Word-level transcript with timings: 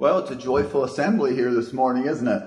Well, 0.00 0.20
it's 0.20 0.30
a 0.30 0.34
joyful 0.34 0.84
assembly 0.84 1.34
here 1.34 1.52
this 1.52 1.74
morning, 1.74 2.06
isn't 2.06 2.26
it? 2.26 2.42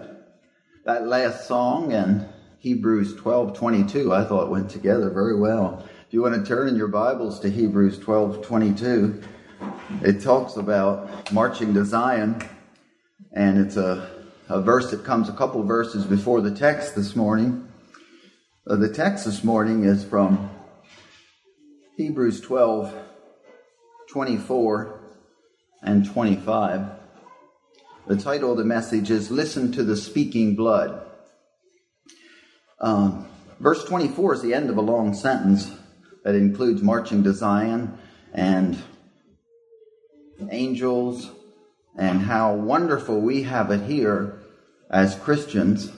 That 0.86 1.06
last 1.06 1.48
song 1.48 1.94
and 1.94 2.28
Hebrews 2.58 3.14
12:22 3.14 4.12
I 4.12 4.24
thought 4.24 4.50
went 4.50 4.72
together 4.72 5.12
very 5.12 5.40
well. 5.40 5.84
If 6.08 6.16
you 6.16 6.24
want 6.24 6.34
to 6.34 6.44
turn 6.44 6.68
in 6.68 6.76
your 6.76 6.88
Bibles 6.88 7.40
to 7.42 7.52
Hebrews 7.52 8.00
12:22, 8.00 9.24
it 10.02 10.24
talks 10.24 10.58
about 10.58 11.32
marching 11.32 11.76
to 11.76 11.86
Zion 11.86 12.42
and 13.34 13.60
it's 13.60 13.78
a, 13.78 14.10
a 14.50 14.60
verse 14.60 14.90
that 14.90 15.04
comes 15.04 15.30
a 15.30 15.34
couple 15.34 15.62
verses 15.62 16.06
before 16.06 16.42
the 16.42 16.56
text 16.56 16.96
this 16.96 17.16
morning. 17.16 17.68
Uh, 18.66 18.78
the 18.78 18.90
text 18.90 19.26
this 19.26 19.44
morning 19.44 19.84
is 19.86 20.04
from 20.04 20.50
Hebrews 21.98 22.42
12 22.42 22.92
24 24.10 25.02
and 25.84 26.04
25. 26.04 27.03
The 28.06 28.18
title 28.18 28.52
of 28.52 28.58
the 28.58 28.66
message 28.66 29.10
is 29.10 29.32
Listen 29.32 29.72
to 29.72 29.82
the 29.82 29.96
Speaking 29.96 30.58
Blood. 30.58 31.10
Um, 32.82 33.30
verse 33.62 33.86
24 33.86 34.34
is 34.34 34.42
the 34.42 34.54
end 34.54 34.70
of 34.70 34.76
a 34.76 34.82
long 34.82 35.14
sentence 35.14 35.72
that 36.26 36.36
includes 36.36 36.82
marching 36.82 37.24
to 37.24 37.32
Zion 37.32 37.98
and 38.34 38.78
angels 40.52 41.32
and 41.98 42.20
how 42.20 42.56
wonderful 42.56 43.22
we 43.22 43.44
have 43.44 43.72
it 43.72 43.90
here 43.90 44.38
as 44.90 45.16
Christians 45.16 45.90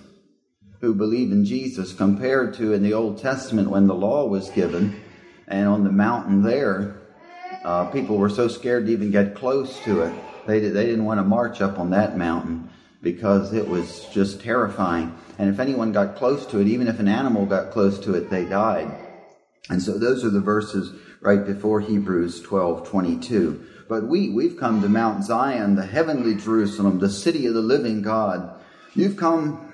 who 0.82 0.94
believe 0.94 1.32
in 1.32 1.44
Jesus 1.44 1.92
compared 1.92 2.54
to 2.56 2.74
in 2.74 2.84
the 2.84 2.94
Old 2.94 3.18
Testament 3.18 3.72
when 3.72 3.88
the 3.88 3.96
law 3.96 4.28
was 4.28 4.52
given 4.52 5.02
and 5.48 5.68
on 5.68 5.84
the 5.84 5.92
mountain 5.92 6.44
there, 6.44 7.02
uh, 7.64 7.86
people 7.86 8.20
were 8.20 8.30
so 8.30 8.48
scared 8.48 8.86
to 8.86 8.92
even 8.92 9.10
get 9.10 9.34
close 9.34 9.80
to 9.80 10.04
it 10.04 10.14
they, 10.46 10.60
they 10.60 10.86
didn't 10.86 11.06
want 11.06 11.20
to 11.20 11.24
march 11.24 11.62
up 11.62 11.80
on 11.80 11.90
that 11.92 12.18
mountain 12.18 12.70
because 13.02 13.54
it 13.54 13.68
was 13.68 14.06
just 14.12 14.42
terrifying. 14.42 15.16
And 15.38 15.50
if 15.50 15.60
anyone 15.60 15.92
got 15.92 16.16
close 16.16 16.46
to 16.48 16.60
it, 16.60 16.68
even 16.68 16.88
if 16.88 17.00
an 17.00 17.08
animal 17.08 17.46
got 17.46 17.72
close 17.72 18.00
to 18.00 18.16
it, 18.16 18.30
they 18.30 18.46
died. 18.46 18.92
And 19.70 19.82
so 19.82 19.98
those 19.98 20.24
are 20.24 20.30
the 20.30 20.40
verses 20.40 20.92
right 21.22 21.46
before 21.46 21.82
Hebrews 21.82 22.42
12 22.42 22.88
22. 22.88 23.66
But 23.88 24.08
we, 24.08 24.30
we've 24.30 24.58
come 24.58 24.82
to 24.82 24.90
Mount 24.90 25.24
Zion, 25.24 25.76
the 25.76 25.86
heavenly 25.86 26.36
Jerusalem, 26.36 27.00
the 27.00 27.10
city 27.10 27.46
of 27.46 27.54
the 27.54 27.62
living 27.62 28.02
God. 28.02 28.60
You've 28.96 29.18
come 29.18 29.74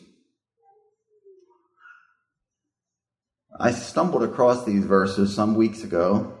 I 3.63 3.69
stumbled 3.69 4.23
across 4.23 4.65
these 4.65 4.85
verses 4.85 5.35
some 5.35 5.53
weeks 5.53 5.83
ago 5.83 6.35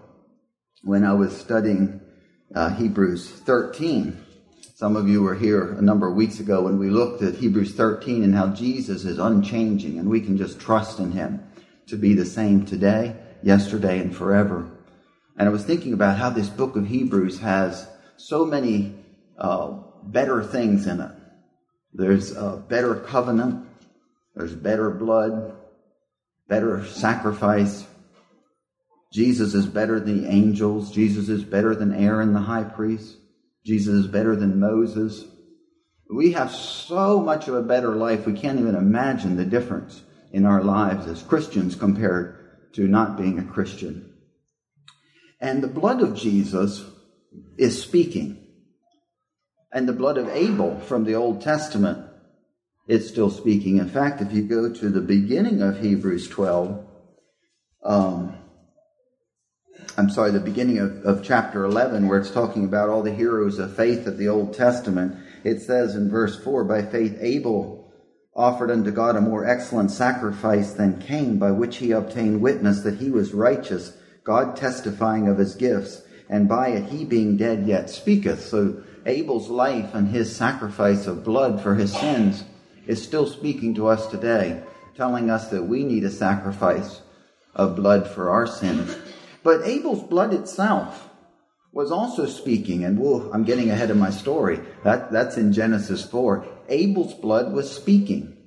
when 0.81 1.03
I 1.03 1.13
was 1.13 1.37
studying 1.37 2.01
uh, 2.55 2.71
Hebrews 2.71 3.29
13. 3.29 4.19
Some 4.73 4.95
of 4.95 5.07
you 5.07 5.21
were 5.21 5.35
here 5.35 5.73
a 5.73 5.83
number 5.83 6.07
of 6.09 6.15
weeks 6.15 6.39
ago 6.39 6.63
when 6.63 6.79
we 6.79 6.89
looked 6.89 7.21
at 7.21 7.35
Hebrews 7.35 7.75
13 7.75 8.23
and 8.23 8.33
how 8.33 8.47
Jesus 8.47 9.05
is 9.05 9.19
unchanging 9.19 9.99
and 9.99 10.09
we 10.09 10.19
can 10.19 10.35
just 10.35 10.59
trust 10.59 10.97
in 10.97 11.11
him 11.11 11.43
to 11.85 11.95
be 11.95 12.15
the 12.15 12.25
same 12.25 12.65
today, 12.65 13.15
yesterday, 13.43 13.99
and 13.99 14.15
forever. 14.15 14.67
And 15.37 15.47
I 15.47 15.51
was 15.51 15.63
thinking 15.63 15.93
about 15.93 16.17
how 16.17 16.31
this 16.31 16.49
book 16.49 16.75
of 16.75 16.87
Hebrews 16.87 17.39
has 17.41 17.87
so 18.17 18.45
many 18.45 18.95
uh, 19.37 19.73
better 20.05 20.43
things 20.43 20.87
in 20.87 20.99
it. 20.99 21.11
There's 21.93 22.35
a 22.35 22.57
better 22.67 22.95
covenant, 22.95 23.67
there's 24.33 24.55
better 24.55 24.89
blood, 24.89 25.60
better 26.51 26.85
sacrifice. 26.85 27.85
Jesus 29.13 29.53
is 29.53 29.65
better 29.65 30.01
than 30.01 30.23
the 30.23 30.29
angels, 30.29 30.91
Jesus 30.91 31.29
is 31.29 31.45
better 31.45 31.73
than 31.73 31.93
Aaron 31.93 32.33
the 32.33 32.41
high 32.41 32.65
priest. 32.65 33.15
Jesus 33.63 34.05
is 34.05 34.07
better 34.07 34.35
than 34.35 34.59
Moses. 34.59 35.23
We 36.09 36.33
have 36.33 36.51
so 36.51 37.21
much 37.21 37.47
of 37.47 37.55
a 37.55 37.61
better 37.61 37.95
life, 37.95 38.25
we 38.25 38.33
can't 38.33 38.59
even 38.59 38.75
imagine 38.75 39.37
the 39.37 39.45
difference 39.45 40.01
in 40.33 40.45
our 40.45 40.61
lives 40.61 41.07
as 41.07 41.23
Christians 41.23 41.75
compared 41.75 42.73
to 42.73 42.85
not 42.85 43.17
being 43.17 43.39
a 43.39 43.45
Christian. 43.45 44.13
And 45.39 45.63
the 45.63 45.69
blood 45.69 46.01
of 46.01 46.17
Jesus 46.17 46.83
is 47.57 47.81
speaking. 47.81 48.45
And 49.71 49.87
the 49.87 49.93
blood 49.93 50.17
of 50.17 50.27
Abel 50.27 50.81
from 50.81 51.05
the 51.05 51.15
Old 51.15 51.41
Testament 51.41 52.10
is 52.91 53.07
still 53.07 53.29
speaking. 53.29 53.77
In 53.77 53.87
fact, 53.87 54.21
if 54.21 54.33
you 54.33 54.41
go 54.41 54.69
to 54.69 54.89
the 54.89 54.99
beginning 54.99 55.61
of 55.61 55.79
Hebrews 55.79 56.27
12, 56.27 56.85
um, 57.85 58.35
I'm 59.97 60.09
sorry, 60.09 60.31
the 60.31 60.41
beginning 60.41 60.79
of, 60.79 60.97
of 61.05 61.23
chapter 61.23 61.63
11, 61.63 62.09
where 62.09 62.19
it's 62.19 62.31
talking 62.31 62.65
about 62.65 62.89
all 62.89 63.01
the 63.01 63.13
heroes 63.13 63.59
of 63.59 63.77
faith 63.77 64.07
of 64.07 64.17
the 64.17 64.27
Old 64.27 64.53
Testament, 64.53 65.15
it 65.45 65.61
says 65.61 65.95
in 65.95 66.09
verse 66.09 66.37
4 66.43 66.65
By 66.65 66.81
faith, 66.81 67.17
Abel 67.21 67.89
offered 68.35 68.69
unto 68.69 68.91
God 68.91 69.15
a 69.15 69.21
more 69.21 69.47
excellent 69.47 69.91
sacrifice 69.91 70.73
than 70.73 70.99
Cain, 70.99 71.39
by 71.39 71.51
which 71.51 71.77
he 71.77 71.91
obtained 71.91 72.41
witness 72.41 72.81
that 72.81 72.99
he 72.99 73.09
was 73.09 73.33
righteous, 73.33 73.97
God 74.25 74.57
testifying 74.57 75.29
of 75.29 75.37
his 75.37 75.55
gifts, 75.55 76.01
and 76.27 76.49
by 76.49 76.69
it 76.69 76.89
he 76.89 77.05
being 77.05 77.37
dead 77.37 77.65
yet 77.65 77.89
speaketh. 77.89 78.45
So 78.45 78.83
Abel's 79.05 79.47
life 79.47 79.95
and 79.95 80.09
his 80.09 80.35
sacrifice 80.35 81.07
of 81.07 81.23
blood 81.23 81.61
for 81.63 81.75
his 81.75 81.93
sins 81.93 82.43
is 82.87 83.01
still 83.01 83.27
speaking 83.27 83.75
to 83.75 83.87
us 83.87 84.07
today, 84.07 84.63
telling 84.95 85.29
us 85.29 85.49
that 85.49 85.63
we 85.63 85.83
need 85.83 86.03
a 86.03 86.11
sacrifice 86.11 87.01
of 87.53 87.75
blood 87.75 88.07
for 88.07 88.29
our 88.29 88.47
sins. 88.47 88.97
But 89.43 89.65
Abel's 89.65 90.03
blood 90.03 90.33
itself 90.33 91.09
was 91.71 91.91
also 91.91 92.25
speaking, 92.25 92.83
and 92.83 92.99
whoa, 92.99 93.29
I'm 93.33 93.43
getting 93.43 93.69
ahead 93.69 93.91
of 93.91 93.97
my 93.97 94.09
story. 94.09 94.59
That, 94.83 95.11
that's 95.11 95.37
in 95.37 95.53
Genesis 95.53 96.03
4. 96.05 96.45
Abel's 96.69 97.13
blood 97.13 97.53
was 97.53 97.73
speaking, 97.73 98.37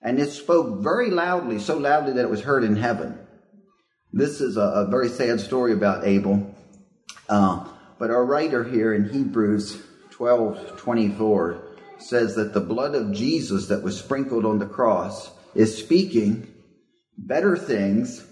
and 0.00 0.18
it 0.18 0.30
spoke 0.30 0.82
very 0.82 1.10
loudly, 1.10 1.58
so 1.58 1.76
loudly 1.76 2.12
that 2.14 2.24
it 2.24 2.30
was 2.30 2.42
heard 2.42 2.64
in 2.64 2.76
heaven. 2.76 3.18
This 4.12 4.40
is 4.40 4.56
a, 4.56 4.60
a 4.60 4.86
very 4.86 5.08
sad 5.08 5.40
story 5.40 5.72
about 5.72 6.06
Abel. 6.06 6.54
Uh, 7.28 7.68
but 7.98 8.10
our 8.10 8.24
writer 8.24 8.64
here 8.64 8.94
in 8.94 9.08
Hebrews 9.08 9.82
12 10.10 10.78
24 10.78 11.67
says 11.98 12.34
that 12.36 12.54
the 12.54 12.60
blood 12.60 12.94
of 12.94 13.12
Jesus 13.12 13.68
that 13.68 13.82
was 13.82 13.98
sprinkled 13.98 14.44
on 14.44 14.58
the 14.58 14.66
cross 14.66 15.30
is 15.54 15.76
speaking 15.76 16.46
better 17.16 17.56
things 17.56 18.24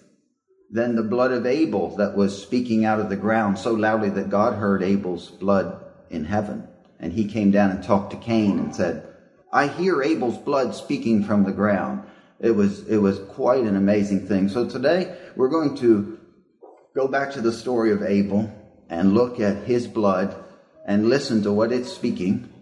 than 0.71 0.97
the 0.97 1.03
blood 1.03 1.33
of 1.33 1.47
Abel 1.47 1.97
that 1.97 2.17
was 2.17 2.41
speaking 2.41 2.85
out 2.85 3.01
of 3.01 3.09
the 3.09 3.17
ground 3.17 3.59
so 3.59 3.73
loudly 3.73 4.11
that 4.11 4.31
God 4.31 4.55
heard 4.55 4.83
Abel's 4.83 5.31
blood 5.31 5.85
in 6.11 6.25
heaven. 6.25 6.69
And 6.99 7.13
he 7.13 7.29
came 7.29 7.51
down 7.51 7.71
and 7.71 7.83
talked 7.83 8.11
to 8.13 8.17
Cain 8.17 8.59
and 8.59 8.75
said, 8.75 9.07
I 9.53 9.69
hear 9.69 10.03
Abel's 10.03 10.39
blood 10.39 10.75
speaking 10.75 11.25
from 11.25 11.45
the 11.45 11.53
ground. 11.53 12.03
It 12.41 12.51
was, 12.51 12.87
it 12.89 12.99
was 12.99 13.19
quite 13.19 13.65
an 13.65 13.77
amazing 13.77 14.27
thing. 14.27 14.49
So 14.49 14.69
today 14.69 15.17
we're 15.37 15.49
going 15.49 15.77
to 15.79 16.19
go 16.95 17.07
back 17.09 17.33
to 17.33 17.41
the 17.41 17.53
story 17.53 17.93
of 17.93 18.03
Abel 18.03 18.53
and 18.89 19.15
look 19.15 19.41
at 19.41 19.65
his 19.65 19.87
blood 19.87 20.35
and 20.87 21.09
listen 21.09 21.43
to 21.43 21.53
what 21.53 21.73
it's 21.73 21.93
speaking. 21.93 22.53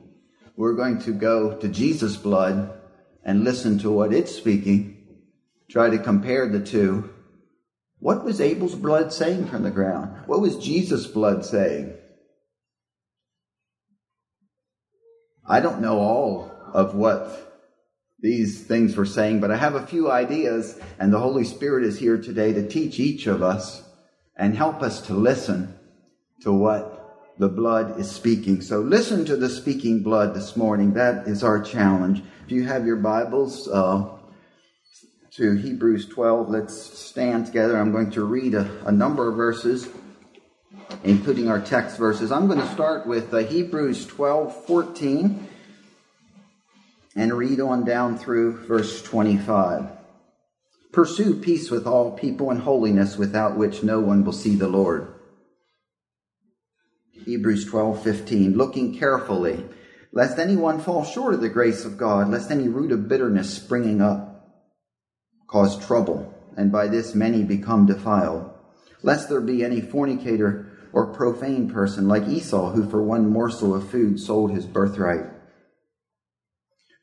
We're 0.57 0.75
going 0.75 1.01
to 1.01 1.13
go 1.13 1.57
to 1.57 1.69
Jesus' 1.69 2.17
blood 2.17 2.79
and 3.25 3.45
listen 3.45 3.79
to 3.81 3.91
what 3.91 4.13
it's 4.13 4.35
speaking, 4.35 5.07
try 5.69 5.91
to 5.91 5.99
compare 5.99 6.49
the 6.49 6.61
two, 6.61 7.11
what 8.05 8.23
was 8.23 8.39
Abel's 8.39 8.75
blood 8.75 9.15
saying 9.15 9.47
from 9.47 9.63
the 9.63 9.71
ground? 9.71 10.27
What 10.27 10.43
was 10.43 10.59
Jesus' 10.59 11.07
blood 11.07 11.43
saying? 11.43 11.95
I 15.49 15.61
don't 15.61 15.81
know 15.81 15.99
all 15.99 16.53
of 16.75 16.95
what 16.95 17.55
these 18.21 18.63
things 18.67 18.95
were 18.95 19.07
saying, 19.07 19.41
but 19.41 19.51
I 19.51 19.57
have 19.57 19.75
a 19.75 19.87
few 19.87 20.11
ideas, 20.11 20.79
and 20.99 21.11
the 21.11 21.19
Holy 21.19 21.45
Spirit 21.45 21.85
is 21.85 21.99
here 21.99 22.19
today 22.19 22.53
to 22.53 22.69
teach 22.69 23.01
each 23.01 23.27
of 23.27 23.43
us 23.43 23.83
and 24.37 24.55
help 24.55 24.83
us 24.83 25.01
to 25.07 25.15
listen 25.15 25.75
to 26.43 26.53
what 26.53 26.94
the 27.39 27.49
blood 27.49 27.99
is 27.99 28.11
speaking. 28.11 28.61
So 28.63 28.81
listen 28.81 29.25
to 29.27 29.37
the 29.37 29.49
speaking 29.49 30.03
blood 30.03 30.35
this 30.35 30.57
morning. 30.57 30.95
That 30.95 31.27
is 31.27 31.43
our 31.43 31.61
challenge. 31.61 32.23
If 32.45 32.53
you 32.53 32.65
have 32.65 32.87
your 32.87 32.97
Bibles, 32.97 33.69
uh, 33.69 34.15
to 35.37 35.57
Hebrews 35.57 36.07
12. 36.11 36.49
Let's 36.49 36.81
stand 36.81 37.47
together. 37.47 37.77
I'm 37.77 37.91
going 37.91 38.13
to 38.13 38.23
read 38.23 38.55
a, 38.55 38.71
a 38.87 38.93
number 38.93 39.29
of 39.29 39.35
verses, 39.35 39.89
including 41.03 41.49
our 41.49 41.61
text 41.61 41.99
verses. 41.99 42.31
I'm 42.31 42.47
going 42.47 42.61
to 42.61 42.73
start 42.73 43.05
with 43.05 43.35
uh, 43.35 43.39
Hebrews 43.39 44.07
12 44.07 44.65
14 44.65 45.49
and 47.17 47.35
read 47.35 47.59
on 47.59 47.85
down 47.85 48.17
through 48.17 48.65
verse 48.67 49.03
25. 49.03 49.89
Pursue 50.93 51.41
peace 51.41 51.69
with 51.69 51.85
all 51.85 52.13
people 52.13 52.53
and 52.53 52.61
holiness 52.61 53.17
without 53.17 53.57
which 53.57 53.83
no 53.83 53.99
one 53.99 54.25
will 54.25 54.33
see 54.33 54.55
the 54.55 54.69
Lord. 54.69 55.14
Hebrews 57.25 57.71
12:15 57.71 58.57
looking 58.57 58.99
carefully 58.99 59.65
lest 60.13 60.39
anyone 60.39 60.79
fall 60.79 61.05
short 61.05 61.35
of 61.35 61.41
the 61.41 61.49
grace 61.49 61.85
of 61.85 61.99
God 61.99 62.29
lest 62.29 62.51
any 62.51 62.69
root 62.69 62.93
of 62.93 63.09
bitterness 63.09 63.53
springing 63.53 64.01
up 64.01 64.49
cause 65.47 65.85
trouble 65.85 66.33
and 66.57 66.71
by 66.71 66.89
this 66.89 67.15
many 67.15 67.43
become 67.43 67.87
defiled 67.87 68.51
lest 69.03 69.29
there 69.29 69.41
be 69.41 69.65
any 69.65 69.81
fornicator 69.81 70.67
or 70.93 71.13
profane 71.13 71.71
person 71.71 72.07
like 72.09 72.29
Esau 72.29 72.73
who 72.73 72.89
for 72.89 73.03
one 73.03 73.31
morsel 73.31 73.75
of 73.75 73.89
food 73.89 74.21
sold 74.21 74.53
his 74.53 74.67
birthright 74.67 75.27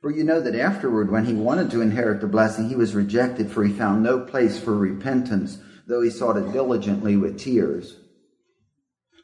for 0.02 0.10
you 0.10 0.24
know 0.24 0.42
that 0.42 0.56
afterward, 0.56 1.12
when 1.12 1.26
he 1.26 1.34
wanted 1.34 1.70
to 1.72 1.82
inherit 1.82 2.22
the 2.22 2.28
blessing, 2.28 2.68
he 2.68 2.76
was 2.76 2.96
rejected, 2.96 3.52
for 3.52 3.64
he 3.64 3.72
found 3.72 4.02
no 4.02 4.20
place 4.22 4.60
for 4.60 4.76
repentance, 4.76 5.60
though 5.86 6.02
he 6.02 6.10
sought 6.10 6.38
it 6.38 6.52
diligently 6.52 7.16
with 7.16 7.40
tears. 7.40 7.98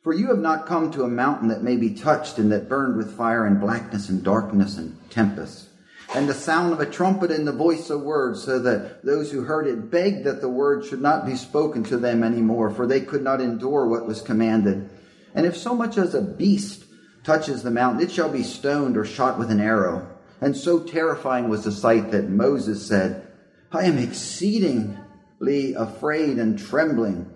For 0.07 0.13
you 0.13 0.27
have 0.27 0.39
not 0.39 0.67
come 0.67 0.89
to 0.91 1.03
a 1.03 1.09
mountain 1.09 1.49
that 1.49 1.63
may 1.63 1.75
be 1.75 1.89
touched 1.89 2.37
and 2.37 2.49
that 2.53 2.69
burned 2.69 2.95
with 2.95 3.17
fire 3.17 3.45
and 3.45 3.59
blackness 3.59 4.07
and 4.07 4.23
darkness 4.23 4.77
and 4.77 4.97
tempest, 5.09 5.67
and 6.15 6.29
the 6.29 6.33
sound 6.33 6.71
of 6.71 6.79
a 6.79 6.85
trumpet 6.85 7.29
and 7.29 7.45
the 7.45 7.51
voice 7.51 7.89
of 7.89 8.03
words, 8.03 8.41
so 8.41 8.57
that 8.59 9.03
those 9.03 9.29
who 9.29 9.41
heard 9.41 9.67
it 9.67 9.91
begged 9.91 10.23
that 10.23 10.39
the 10.39 10.47
word 10.47 10.85
should 10.85 11.01
not 11.01 11.25
be 11.25 11.35
spoken 11.35 11.83
to 11.83 11.97
them 11.97 12.23
any 12.23 12.41
more, 12.41 12.69
for 12.69 12.87
they 12.87 13.01
could 13.01 13.21
not 13.21 13.41
endure 13.41 13.85
what 13.85 14.07
was 14.07 14.21
commanded. 14.21 14.89
And 15.35 15.45
if 15.45 15.57
so 15.57 15.75
much 15.75 15.97
as 15.97 16.15
a 16.15 16.21
beast 16.21 16.85
touches 17.25 17.61
the 17.61 17.69
mountain, 17.69 18.01
it 18.01 18.09
shall 18.09 18.29
be 18.29 18.43
stoned 18.43 18.95
or 18.95 19.03
shot 19.03 19.37
with 19.37 19.51
an 19.51 19.59
arrow. 19.59 20.07
And 20.39 20.55
so 20.55 20.79
terrifying 20.79 21.49
was 21.49 21.65
the 21.65 21.71
sight 21.73 22.11
that 22.11 22.29
Moses 22.29 22.87
said, 22.87 23.27
I 23.73 23.83
am 23.83 23.97
exceedingly 23.97 25.73
afraid 25.73 26.37
and 26.37 26.57
trembling. 26.57 27.33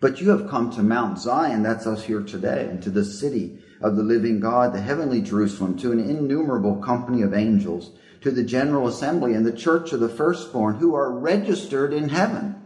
But 0.00 0.20
you 0.20 0.30
have 0.30 0.50
come 0.50 0.70
to 0.72 0.82
Mount 0.82 1.18
Zion, 1.18 1.62
that's 1.62 1.86
us 1.86 2.04
here 2.04 2.22
today, 2.22 2.68
and 2.68 2.82
to 2.82 2.90
the 2.90 3.04
city 3.04 3.58
of 3.80 3.96
the 3.96 4.02
living 4.02 4.40
God, 4.40 4.72
the 4.72 4.80
heavenly 4.80 5.20
Jerusalem, 5.20 5.78
to 5.78 5.92
an 5.92 6.00
innumerable 6.00 6.76
company 6.76 7.22
of 7.22 7.34
angels, 7.34 7.92
to 8.20 8.30
the 8.30 8.44
general 8.44 8.88
assembly 8.88 9.34
and 9.34 9.46
the 9.46 9.52
church 9.52 9.92
of 9.92 10.00
the 10.00 10.08
firstborn 10.08 10.76
who 10.76 10.94
are 10.94 11.18
registered 11.18 11.92
in 11.92 12.08
heaven. 12.08 12.56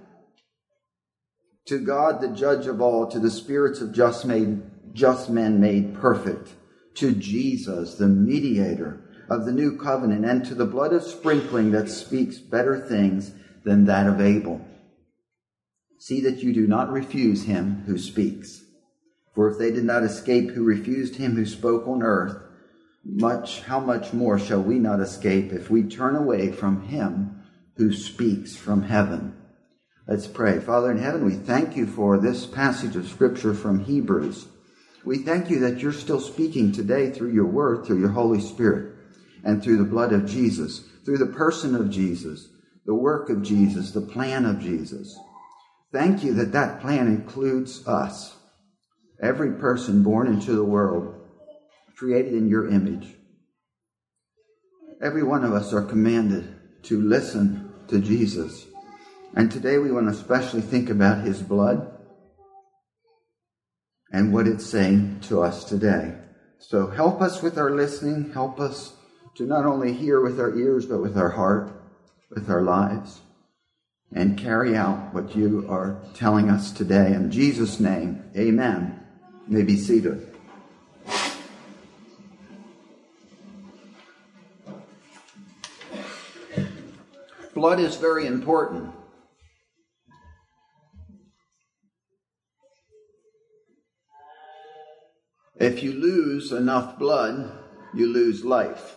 To 1.67 1.79
God, 1.79 2.21
the 2.21 2.29
judge 2.29 2.67
of 2.67 2.81
all, 2.81 3.07
to 3.09 3.19
the 3.19 3.31
spirits 3.31 3.81
of 3.81 3.93
just 3.93 4.25
made, 4.25 4.63
just 4.95 5.29
men 5.29 5.61
made 5.61 5.95
perfect 5.95 6.55
to 6.95 7.13
Jesus, 7.13 7.95
the 7.95 8.09
mediator 8.09 9.01
of 9.29 9.45
the 9.45 9.53
new 9.53 9.77
covenant, 9.77 10.25
and 10.25 10.45
to 10.47 10.55
the 10.55 10.65
blood 10.65 10.93
of 10.93 11.03
sprinkling 11.03 11.71
that 11.73 11.89
speaks 11.89 12.39
better 12.39 12.79
things 12.79 13.33
than 13.65 13.85
that 13.85 14.07
of 14.07 14.21
Abel. 14.21 14.61
See 15.99 16.21
that 16.23 16.43
you 16.43 16.53
do 16.53 16.67
not 16.67 16.93
refuse 16.93 17.45
him 17.45 17.83
who 17.87 17.99
speaks. 17.99 18.63
For 19.35 19.51
if 19.51 19.59
they 19.59 19.71
did 19.71 19.85
not 19.85 20.03
escape 20.03 20.51
who 20.51 20.65
refused 20.65 21.17
him 21.17 21.35
who 21.35 21.47
spoke 21.47 21.87
on 21.87 22.03
earth, 22.03 22.37
much 23.05 23.63
how 23.63 23.81
much 23.81 24.13
more 24.13 24.39
shall 24.39 24.63
we 24.63 24.79
not 24.79 25.01
escape 25.01 25.53
if 25.53 25.71
we 25.71 25.83
turn 25.83 26.17
away 26.17 26.53
from 26.53 26.89
him 26.89 27.43
who 27.77 27.93
speaks 27.93 28.57
from 28.57 28.83
heaven? 28.83 29.37
Let's 30.07 30.27
pray. 30.27 30.59
Father 30.59 30.91
in 30.91 30.99
heaven, 30.99 31.25
we 31.25 31.35
thank 31.35 31.77
you 31.77 31.87
for 31.87 32.17
this 32.17 32.47
passage 32.47 32.97
of 32.97 33.09
scripture 33.09 33.55
from 33.55 33.85
Hebrews. 33.85 34.47
We 35.05 35.19
thank 35.19 35.51
you 35.51 35.61
that 35.61 35.81
you're 35.81 35.93
still 35.93 36.21
speaking 36.21 36.73
today 36.73 37.11
through 37.11 37.33
your 37.33 37.47
word, 37.47 37.85
through 37.85 38.01
your 38.01 38.11
Holy 38.11 38.41
Spirit, 38.41 38.95
and 39.45 39.63
through 39.63 39.79
the 39.79 39.85
blood 39.85 40.13
of 40.13 40.27
Jesus, 40.27 40.81
through 41.05 41.19
the 41.19 41.27
person 41.27 41.75
of 41.75 41.91
Jesus, 41.91 42.49
the 42.87 42.95
work 42.95 43.31
of 43.31 43.43
Jesus, 43.43 43.93
the 43.93 44.01
plan 44.01 44.45
of 44.45 44.61
Jesus. 44.61 45.19
Thank 45.93 46.23
you 46.23 46.35
that 46.35 46.53
that 46.53 46.81
plan 46.81 47.07
includes 47.07 47.87
us, 47.89 48.37
every 49.23 49.53
person 49.53 50.03
born 50.03 50.27
into 50.27 50.53
the 50.53 50.65
world, 50.65 51.15
created 51.97 52.35
in 52.35 52.49
your 52.49 52.69
image. 52.69 53.15
Every 55.01 55.23
one 55.23 55.45
of 55.45 55.53
us 55.53 55.73
are 55.73 55.83
commanded 55.83 56.55
to 56.85 57.01
listen 57.01 57.73
to 57.89 58.01
Jesus. 58.01 58.67
And 59.35 59.51
today 59.51 59.79
we 59.79 59.91
want 59.91 60.07
to 60.07 60.13
especially 60.13 60.61
think 60.61 60.91
about 60.91 61.25
his 61.25 61.41
blood 61.41 61.91
and 64.13 64.33
what 64.33 64.47
it's 64.47 64.67
saying 64.67 65.21
to 65.23 65.43
us 65.43 65.65
today. 65.65 66.15
So 66.59 66.89
help 66.89 67.23
us 67.23 67.43
with 67.43 67.57
our 67.57 67.71
listening. 67.71 68.33
Help 68.33 68.61
us 68.61 68.95
to 69.37 69.45
not 69.47 69.65
only 69.65 69.93
hear 69.93 70.21
with 70.21 70.41
our 70.41 70.55
ears, 70.57 70.85
but 70.85 71.01
with 71.01 71.17
our 71.17 71.31
heart, 71.31 71.71
with 72.31 72.51
our 72.51 72.63
lives, 72.63 73.21
and 74.13 74.39
carry 74.39 74.77
out 74.77 75.13
what 75.13 75.37
you 75.37 75.67
are 75.69 76.01
telling 76.15 76.49
us 76.49 76.73
today. 76.73 77.13
In 77.13 77.31
Jesus' 77.31 77.79
name, 77.79 78.25
amen. 78.37 79.01
You 79.49 79.59
may 79.59 79.65
be 79.65 79.77
seated. 79.77 80.35
Blood 87.55 87.81
is 87.81 87.97
very 87.97 88.27
important. 88.27 88.95
If 95.57 95.83
you 95.83 95.93
lose 95.93 96.53
enough 96.53 97.01
blood, 97.01 97.51
you 97.93 98.07
lose 98.07 98.45
life. 98.45 98.97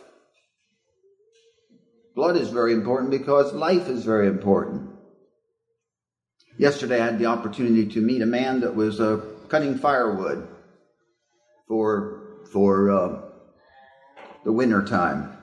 Blood 2.14 2.38
is 2.38 2.50
very 2.50 2.74
important 2.74 3.10
because 3.10 3.52
life 3.52 3.88
is 3.88 4.06
very 4.06 4.28
important. 4.28 4.91
Yesterday, 6.62 7.02
I 7.02 7.06
had 7.06 7.18
the 7.18 7.26
opportunity 7.26 7.88
to 7.88 8.02
meet 8.02 8.22
a 8.22 8.28
man 8.28 8.62
that 8.62 8.76
was 8.76 9.02
uh, 9.02 9.22
cutting 9.50 9.80
firewood 9.80 10.48
for 11.68 12.22
for 12.54 12.92
uh, 12.92 13.22
the 14.46 14.52
winter 14.52 14.86
time, 14.86 15.36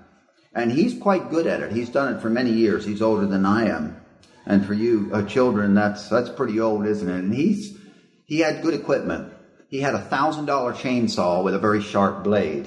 and 0.54 0.70
he's 0.70 0.96
quite 0.96 1.30
good 1.30 1.48
at 1.48 1.60
it. 1.60 1.72
He's 1.72 1.88
done 1.88 2.14
it 2.14 2.22
for 2.22 2.30
many 2.30 2.52
years. 2.52 2.84
He's 2.84 3.02
older 3.02 3.26
than 3.26 3.44
I 3.44 3.66
am, 3.66 4.00
and 4.46 4.64
for 4.64 4.74
you 4.74 5.10
uh, 5.12 5.22
children, 5.22 5.74
that's 5.74 6.08
that's 6.08 6.30
pretty 6.30 6.60
old, 6.60 6.86
isn't 6.86 7.08
it? 7.08 7.18
And 7.24 7.34
he's 7.34 7.76
he 8.24 8.38
had 8.38 8.62
good 8.62 8.74
equipment 8.74 9.32
he 9.68 9.80
had 9.80 9.94
a 9.94 10.00
thousand 10.00 10.46
dollar 10.46 10.72
chainsaw 10.72 11.44
with 11.44 11.54
a 11.54 11.58
very 11.58 11.82
sharp 11.82 12.24
blade. 12.24 12.66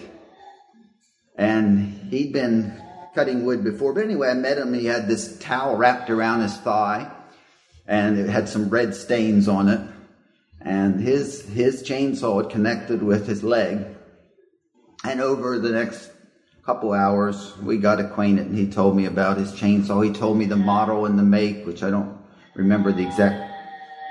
And 1.36 2.10
he'd 2.12 2.32
been 2.32 2.80
cutting 3.16 3.46
wood 3.46 3.64
before. 3.64 3.94
But 3.94 4.04
anyway, 4.04 4.30
I 4.30 4.34
met 4.36 4.58
him. 4.58 4.74
He 4.74 4.86
had 4.86 5.08
this 5.08 5.40
towel 5.40 5.76
wrapped 5.76 6.10
around 6.10 6.42
his 6.42 6.56
thigh 6.58 7.12
and 7.92 8.18
it 8.18 8.30
had 8.30 8.48
some 8.48 8.70
red 8.70 8.96
stains 8.96 9.50
on 9.50 9.68
it. 9.68 9.82
And 10.62 11.02
his, 11.02 11.46
his 11.50 11.84
chainsaw 11.84 12.42
had 12.42 12.50
connected 12.50 13.04
with 13.04 13.28
his 13.28 13.44
leg. 13.44 13.86
And 15.04 15.20
over 15.20 15.60
the 15.60 15.72
next 15.72 16.10
couple 16.66 16.94
hours, 16.94 17.52
we 17.58 17.76
got 17.76 18.00
acquainted 18.00 18.46
and 18.48 18.58
he 18.58 18.72
told 18.72 18.96
me 18.96 19.08
about 19.08 19.36
his 19.36 19.52
chainsaw. 19.52 20.06
He 20.06 20.14
told 20.14 20.38
me 20.38 20.46
the 20.46 20.56
model 20.56 21.06
and 21.06 21.20
the 21.20 21.24
make, 21.24 21.66
which 21.66 21.84
I 21.84 21.90
don't 21.90 22.18
remember 22.56 22.94
the 22.94 23.06
exact 23.06 23.50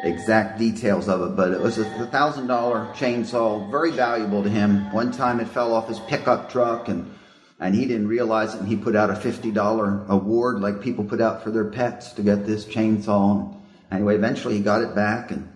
exact 0.03 0.59
details 0.59 1.09
of 1.09 1.23
it, 1.23 1.37
but 1.37 1.53
it 1.53 1.61
was 1.61 1.79
a 1.79 2.07
thousand 2.09 2.49
dollar 2.49 2.87
chainsaw, 2.95 3.71
very 3.71 3.93
valuable 3.93 4.43
to 4.43 4.51
him. 4.51 4.93
One 4.93 5.11
time 5.11 5.41
it 5.41 5.49
fell 5.49 5.73
off 5.73 5.89
his 5.89 6.01
pickup 6.01 6.51
truck 6.51 6.89
and 6.89 7.15
and 7.59 7.75
he 7.75 7.87
didn't 7.87 8.09
realize 8.09 8.55
it 8.55 8.61
and 8.61 8.69
he 8.69 8.77
put 8.77 8.95
out 8.95 9.09
a 9.09 9.17
fifty 9.17 9.51
dollar 9.51 10.05
award 10.09 10.61
like 10.61 10.83
people 10.83 11.05
put 11.05 11.23
out 11.23 11.43
for 11.43 11.51
their 11.51 11.71
pets 11.71 12.13
to 12.13 12.23
get 12.23 12.45
this 12.45 12.67
chainsaw. 12.67 13.57
Anyway, 13.91 14.15
eventually 14.15 14.57
he 14.57 14.63
got 14.63 14.83
it 14.83 14.95
back 14.95 15.31
and 15.31 15.53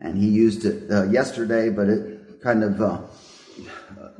and 0.00 0.18
he 0.18 0.28
used 0.28 0.64
it 0.64 0.90
uh, 0.90 1.04
yesterday, 1.04 1.70
but 1.70 1.88
it 1.88 2.42
kind 2.42 2.62
of 2.62 2.80
uh, 2.80 3.00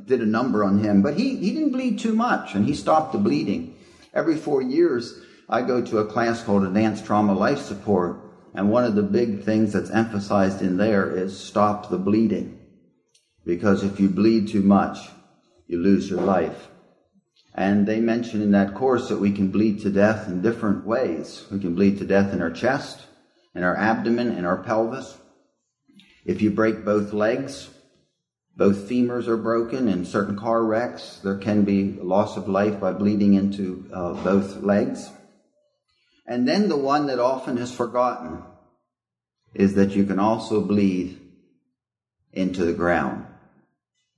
did 0.03 0.21
a 0.21 0.25
number 0.25 0.63
on 0.63 0.79
him. 0.79 1.01
But 1.01 1.15
he, 1.15 1.35
he 1.35 1.51
didn't 1.51 1.73
bleed 1.73 1.99
too 1.99 2.13
much 2.13 2.55
and 2.55 2.65
he 2.65 2.73
stopped 2.73 3.11
the 3.11 3.19
bleeding. 3.19 3.75
Every 4.13 4.35
four 4.35 4.61
years, 4.61 5.19
I 5.49 5.61
go 5.61 5.85
to 5.85 5.99
a 5.99 6.05
class 6.05 6.41
called 6.41 6.63
Advanced 6.63 7.05
Trauma 7.05 7.33
Life 7.33 7.59
Support 7.59 8.19
and 8.55 8.71
one 8.71 8.85
of 8.85 8.95
the 8.95 9.03
big 9.03 9.43
things 9.43 9.73
that's 9.73 9.89
emphasized 9.89 10.61
in 10.61 10.77
there 10.77 11.11
is 11.11 11.37
stop 11.37 11.89
the 11.89 11.97
bleeding. 11.97 12.57
Because 13.45 13.83
if 13.83 13.99
you 13.99 14.09
bleed 14.09 14.47
too 14.47 14.61
much, 14.61 15.09
you 15.67 15.77
lose 15.77 16.09
your 16.09 16.21
life. 16.21 16.69
And 17.53 17.85
they 17.85 17.99
mention 17.99 18.41
in 18.41 18.51
that 18.51 18.73
course 18.73 19.09
that 19.09 19.19
we 19.19 19.31
can 19.31 19.49
bleed 19.49 19.81
to 19.81 19.89
death 19.89 20.27
in 20.27 20.41
different 20.41 20.85
ways. 20.85 21.45
We 21.51 21.59
can 21.59 21.75
bleed 21.75 21.99
to 21.99 22.05
death 22.05 22.33
in 22.33 22.41
our 22.41 22.51
chest, 22.51 23.05
in 23.55 23.63
our 23.63 23.75
abdomen, 23.75 24.31
and 24.31 24.45
our 24.45 24.57
pelvis. 24.57 25.17
If 26.25 26.41
you 26.41 26.51
break 26.51 26.83
both 26.83 27.13
legs, 27.13 27.69
both 28.57 28.89
femurs 28.89 29.27
are 29.27 29.37
broken 29.37 29.87
in 29.87 30.05
certain 30.05 30.37
car 30.37 30.63
wrecks. 30.63 31.19
There 31.23 31.37
can 31.37 31.63
be 31.63 31.93
loss 31.93 32.37
of 32.37 32.47
life 32.47 32.79
by 32.79 32.93
bleeding 32.93 33.33
into 33.33 33.89
uh, 33.93 34.13
both 34.23 34.61
legs. 34.61 35.09
And 36.25 36.47
then 36.47 36.69
the 36.69 36.77
one 36.77 37.07
that 37.07 37.19
often 37.19 37.57
is 37.57 37.71
forgotten 37.71 38.43
is 39.53 39.75
that 39.75 39.91
you 39.91 40.05
can 40.05 40.19
also 40.19 40.61
bleed 40.61 41.19
into 42.33 42.65
the 42.65 42.73
ground. 42.73 43.25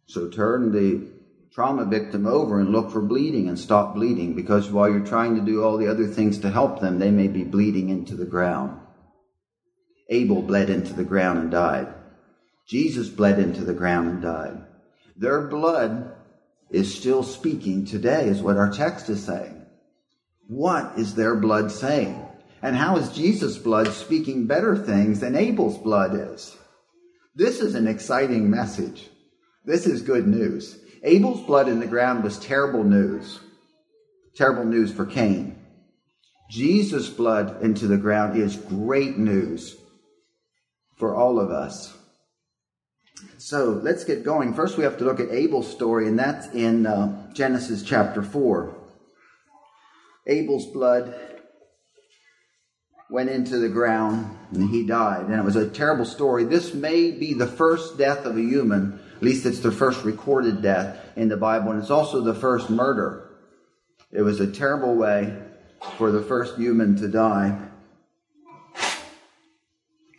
So 0.05 0.29
turn 0.29 0.71
the 0.71 1.09
trauma 1.51 1.85
victim 1.85 2.25
over 2.25 2.59
and 2.59 2.71
look 2.71 2.91
for 2.91 3.01
bleeding 3.01 3.49
and 3.49 3.59
stop 3.59 3.95
bleeding 3.95 4.35
because 4.35 4.69
while 4.69 4.89
you're 4.89 5.05
trying 5.05 5.35
to 5.35 5.41
do 5.41 5.63
all 5.63 5.77
the 5.77 5.89
other 5.89 6.07
things 6.07 6.39
to 6.39 6.49
help 6.49 6.79
them, 6.79 6.99
they 6.99 7.11
may 7.11 7.27
be 7.27 7.43
bleeding 7.43 7.89
into 7.89 8.15
the 8.15 8.25
ground. 8.25 8.79
Abel 10.09 10.41
bled 10.41 10.69
into 10.69 10.93
the 10.93 11.03
ground 11.03 11.39
and 11.39 11.51
died. 11.51 11.93
Jesus 12.65 13.09
bled 13.09 13.39
into 13.39 13.63
the 13.63 13.73
ground 13.73 14.09
and 14.09 14.21
died. 14.21 14.57
Their 15.15 15.41
blood 15.47 16.13
is 16.69 16.93
still 16.93 17.23
speaking 17.23 17.85
today, 17.85 18.27
is 18.27 18.41
what 18.41 18.57
our 18.57 18.71
text 18.71 19.09
is 19.09 19.23
saying. 19.23 19.65
What 20.47 20.97
is 20.97 21.15
their 21.15 21.35
blood 21.35 21.71
saying? 21.71 22.25
And 22.61 22.75
how 22.75 22.97
is 22.97 23.15
Jesus' 23.15 23.57
blood 23.57 23.93
speaking 23.93 24.47
better 24.47 24.75
things 24.75 25.19
than 25.19 25.35
Abel's 25.35 25.77
blood 25.77 26.13
is? 26.13 26.55
This 27.35 27.59
is 27.59 27.75
an 27.75 27.87
exciting 27.87 28.49
message. 28.49 29.09
This 29.63 29.85
is 29.85 30.01
good 30.01 30.27
news. 30.27 30.79
Abel's 31.03 31.45
blood 31.45 31.67
in 31.67 31.79
the 31.79 31.87
ground 31.87 32.23
was 32.23 32.39
terrible 32.39 32.83
news. 32.83 33.39
Terrible 34.35 34.65
news 34.65 34.91
for 34.91 35.05
Cain. 35.05 35.55
Jesus' 36.49 37.09
blood 37.09 37.61
into 37.61 37.87
the 37.87 37.97
ground 37.97 38.37
is 38.37 38.55
great 38.55 39.17
news 39.17 39.75
for 40.97 41.15
all 41.15 41.39
of 41.39 41.51
us. 41.51 41.95
So 43.37 43.79
let's 43.83 44.03
get 44.03 44.23
going. 44.23 44.53
First, 44.53 44.77
we 44.77 44.83
have 44.83 44.97
to 44.97 45.05
look 45.05 45.19
at 45.19 45.31
Abel's 45.31 45.69
story, 45.69 46.07
and 46.07 46.19
that's 46.19 46.47
in 46.53 46.85
uh, 46.85 47.31
Genesis 47.33 47.81
chapter 47.83 48.21
4. 48.21 48.75
Abel's 50.27 50.65
blood 50.67 51.15
went 53.09 53.29
into 53.29 53.57
the 53.57 53.69
ground 53.69 54.37
and 54.51 54.69
he 54.69 54.85
died. 54.85 55.25
And 55.25 55.35
it 55.35 55.43
was 55.43 55.55
a 55.55 55.69
terrible 55.69 56.05
story. 56.05 56.43
This 56.43 56.73
may 56.73 57.11
be 57.11 57.33
the 57.33 57.47
first 57.47 57.97
death 57.97 58.25
of 58.25 58.37
a 58.37 58.41
human, 58.41 58.99
at 59.15 59.23
least 59.23 59.45
it's 59.45 59.59
the 59.59 59.71
first 59.71 60.03
recorded 60.03 60.61
death 60.61 60.99
in 61.15 61.29
the 61.29 61.37
Bible, 61.37 61.71
and 61.71 61.81
it's 61.81 61.89
also 61.89 62.21
the 62.21 62.35
first 62.35 62.69
murder. 62.69 63.29
It 64.11 64.21
was 64.21 64.39
a 64.39 64.51
terrible 64.51 64.95
way 64.95 65.35
for 65.97 66.11
the 66.11 66.21
first 66.21 66.57
human 66.57 66.95
to 66.97 67.07
die. 67.07 67.66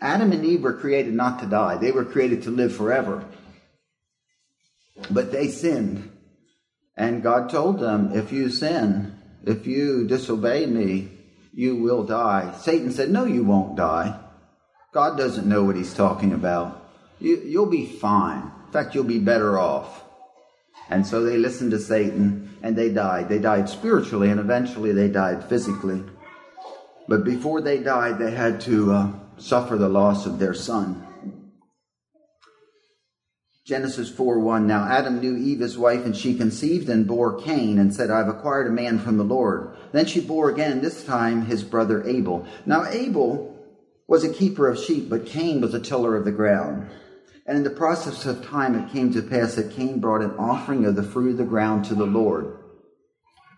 Adam 0.00 0.32
and 0.32 0.44
Eve 0.44 0.62
were 0.62 0.74
created 0.74 1.14
not 1.14 1.40
to 1.40 1.46
die, 1.46 1.76
they 1.76 1.90
were 1.90 2.04
created 2.04 2.42
to 2.44 2.50
live 2.50 2.74
forever. 2.74 3.24
But 5.10 5.32
they 5.32 5.48
sinned. 5.48 6.10
And 6.96 7.22
God 7.22 7.48
told 7.50 7.78
them, 7.78 8.10
if 8.12 8.32
you 8.32 8.50
sin, 8.50 9.16
if 9.44 9.66
you 9.66 10.06
disobey 10.06 10.66
me, 10.66 11.08
you 11.52 11.76
will 11.76 12.04
die. 12.04 12.54
Satan 12.58 12.90
said, 12.90 13.10
No, 13.10 13.24
you 13.24 13.44
won't 13.44 13.76
die. 13.76 14.18
God 14.92 15.16
doesn't 15.16 15.46
know 15.46 15.64
what 15.64 15.76
he's 15.76 15.94
talking 15.94 16.32
about. 16.32 16.84
You, 17.20 17.40
you'll 17.44 17.66
be 17.66 17.86
fine. 17.86 18.50
In 18.66 18.72
fact, 18.72 18.94
you'll 18.94 19.04
be 19.04 19.18
better 19.18 19.58
off. 19.58 20.04
And 20.90 21.06
so 21.06 21.22
they 21.22 21.36
listened 21.36 21.72
to 21.72 21.78
Satan 21.78 22.56
and 22.62 22.76
they 22.76 22.90
died. 22.90 23.28
They 23.28 23.38
died 23.38 23.68
spiritually 23.68 24.30
and 24.30 24.40
eventually 24.40 24.92
they 24.92 25.08
died 25.08 25.44
physically. 25.48 26.02
But 27.06 27.24
before 27.24 27.60
they 27.60 27.78
died, 27.78 28.18
they 28.18 28.30
had 28.30 28.60
to 28.62 28.92
uh, 28.92 29.12
suffer 29.38 29.76
the 29.76 29.88
loss 29.88 30.26
of 30.26 30.38
their 30.38 30.54
son. 30.54 31.04
Genesis 33.64 34.08
4 34.08 34.40
1. 34.40 34.66
Now 34.66 34.88
Adam 34.88 35.20
knew 35.20 35.36
Eve 35.36 35.60
his 35.60 35.76
wife, 35.76 36.06
and 36.06 36.16
she 36.16 36.34
conceived 36.34 36.88
and 36.88 37.06
bore 37.06 37.38
Cain, 37.38 37.78
and 37.78 37.94
said, 37.94 38.10
I've 38.10 38.28
acquired 38.28 38.66
a 38.66 38.70
man 38.70 38.98
from 38.98 39.18
the 39.18 39.24
Lord. 39.24 39.76
Then 39.92 40.06
she 40.06 40.20
bore 40.20 40.48
again, 40.48 40.80
this 40.80 41.04
time 41.04 41.44
his 41.44 41.62
brother 41.62 42.02
Abel. 42.08 42.46
Now 42.64 42.86
Abel 42.86 43.54
was 44.06 44.24
a 44.24 44.32
keeper 44.32 44.68
of 44.68 44.78
sheep, 44.78 45.10
but 45.10 45.26
Cain 45.26 45.60
was 45.60 45.74
a 45.74 45.80
tiller 45.80 46.16
of 46.16 46.24
the 46.24 46.32
ground. 46.32 46.88
And 47.44 47.58
in 47.58 47.62
the 47.62 47.70
process 47.70 48.24
of 48.24 48.46
time 48.46 48.74
it 48.74 48.90
came 48.90 49.12
to 49.12 49.22
pass 49.22 49.56
that 49.56 49.72
Cain 49.72 50.00
brought 50.00 50.22
an 50.22 50.36
offering 50.38 50.86
of 50.86 50.96
the 50.96 51.02
fruit 51.02 51.32
of 51.32 51.36
the 51.36 51.44
ground 51.44 51.84
to 51.86 51.94
the 51.94 52.06
Lord. 52.06 52.58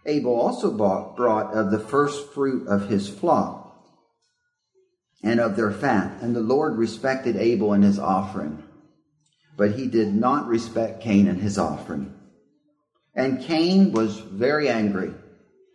Abel 0.07 0.35
also 0.35 0.73
bought, 0.73 1.17
brought 1.17 1.55
of 1.55 1.71
the 1.71 1.79
first 1.79 2.33
fruit 2.33 2.67
of 2.67 2.89
his 2.89 3.09
flock 3.09 3.60
and 5.23 5.41
of 5.41 5.57
their 5.57 5.71
fat, 5.71 6.23
and 6.23 6.35
the 6.35 6.41
Lord 6.41 6.77
respected 6.77 7.37
Abel 7.37 7.73
and 7.73 7.85
his 7.85 7.99
offering 7.99 8.63
but 9.61 9.73
he 9.73 9.87
did 9.87 10.15
not 10.15 10.49
respect 10.49 11.03
Cain 11.03 11.29
and 11.29 11.39
his 11.39 11.59
offering. 11.59 12.15
And 13.15 13.43
Cain 13.43 13.93
was 13.93 14.19
very 14.19 14.71
angry, 14.71 15.13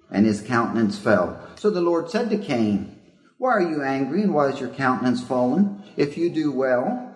and 0.09 0.25
his 0.25 0.41
countenance 0.41 0.97
fell. 0.97 1.39
So 1.53 1.69
the 1.69 1.81
Lord 1.81 2.09
said 2.09 2.31
to 2.31 2.37
Cain, 2.39 2.99
Why 3.37 3.51
are 3.51 3.61
you 3.61 3.83
angry, 3.83 4.23
and 4.23 4.33
why 4.33 4.47
is 4.47 4.59
your 4.59 4.69
countenance 4.69 5.23
fallen? 5.23 5.83
If 5.97 6.17
you 6.17 6.31
do 6.31 6.51
well, 6.51 7.15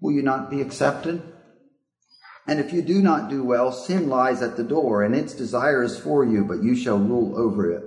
will 0.00 0.12
you 0.12 0.22
not 0.22 0.48
be 0.48 0.62
accepted? 0.62 1.20
And 2.46 2.58
if 2.58 2.72
you 2.72 2.80
do 2.80 3.02
not 3.02 3.28
do 3.28 3.44
well, 3.44 3.70
sin 3.70 4.08
lies 4.08 4.40
at 4.40 4.56
the 4.56 4.64
door, 4.64 5.02
and 5.02 5.14
its 5.14 5.34
desire 5.34 5.82
is 5.82 5.98
for 5.98 6.24
you, 6.24 6.42
but 6.42 6.62
you 6.62 6.74
shall 6.74 6.98
rule 6.98 7.38
over 7.38 7.70
it. 7.70 7.84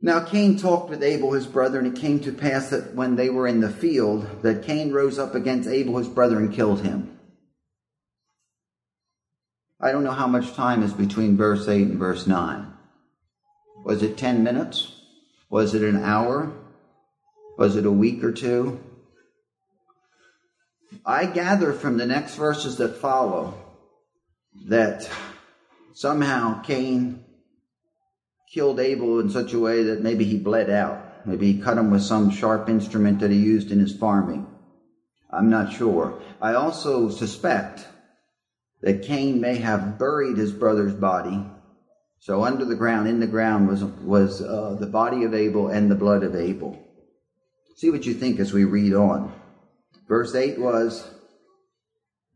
Now 0.00 0.20
Cain 0.20 0.58
talked 0.58 0.90
with 0.90 1.02
Abel 1.02 1.32
his 1.32 1.46
brother, 1.46 1.78
and 1.78 1.96
it 1.96 2.00
came 2.00 2.20
to 2.20 2.32
pass 2.32 2.70
that 2.70 2.94
when 2.94 3.16
they 3.16 3.30
were 3.30 3.48
in 3.48 3.60
the 3.60 3.70
field, 3.70 4.42
that 4.42 4.62
Cain 4.62 4.92
rose 4.92 5.18
up 5.18 5.34
against 5.34 5.68
Abel 5.68 5.98
his 5.98 6.08
brother 6.08 6.38
and 6.38 6.52
killed 6.52 6.82
him. 6.82 7.18
I 9.80 9.92
don't 9.92 10.04
know 10.04 10.10
how 10.10 10.26
much 10.26 10.54
time 10.54 10.82
is 10.82 10.92
between 10.92 11.36
verse 11.36 11.68
8 11.68 11.82
and 11.82 11.98
verse 11.98 12.26
9. 12.26 12.72
Was 13.84 14.02
it 14.02 14.16
10 14.16 14.42
minutes? 14.42 14.92
Was 15.50 15.74
it 15.74 15.82
an 15.82 16.02
hour? 16.02 16.52
Was 17.56 17.76
it 17.76 17.86
a 17.86 17.90
week 17.90 18.22
or 18.22 18.32
two? 18.32 18.80
I 21.04 21.26
gather 21.26 21.72
from 21.72 21.96
the 21.96 22.06
next 22.06 22.34
verses 22.34 22.76
that 22.78 22.96
follow 22.98 23.54
that 24.66 25.08
somehow 25.94 26.60
Cain 26.62 27.24
killed 28.52 28.80
Abel 28.80 29.20
in 29.20 29.30
such 29.30 29.52
a 29.52 29.58
way 29.58 29.82
that 29.84 30.02
maybe 30.02 30.24
he 30.24 30.38
bled 30.38 30.70
out. 30.70 31.26
Maybe 31.26 31.52
he 31.52 31.60
cut 31.60 31.78
him 31.78 31.90
with 31.90 32.02
some 32.02 32.30
sharp 32.30 32.68
instrument 32.68 33.20
that 33.20 33.30
he 33.30 33.36
used 33.36 33.70
in 33.70 33.80
his 33.80 33.96
farming. 33.96 34.46
I'm 35.30 35.50
not 35.50 35.72
sure. 35.72 36.20
I 36.40 36.54
also 36.54 37.10
suspect 37.10 37.86
that 38.80 39.02
Cain 39.02 39.40
may 39.40 39.56
have 39.56 39.98
buried 39.98 40.38
his 40.38 40.52
brother's 40.52 40.94
body. 40.94 41.44
So 42.20 42.44
under 42.44 42.64
the 42.64 42.76
ground, 42.76 43.08
in 43.08 43.20
the 43.20 43.26
ground, 43.26 43.68
was 43.68 43.84
was 43.84 44.40
uh, 44.40 44.76
the 44.80 44.86
body 44.86 45.24
of 45.24 45.34
Abel 45.34 45.68
and 45.68 45.90
the 45.90 45.94
blood 45.94 46.22
of 46.22 46.34
Abel. 46.34 46.82
See 47.76 47.90
what 47.90 48.06
you 48.06 48.14
think 48.14 48.40
as 48.40 48.52
we 48.52 48.64
read 48.64 48.94
on. 48.94 49.32
Verse 50.08 50.34
eight 50.34 50.58
was 50.58 51.08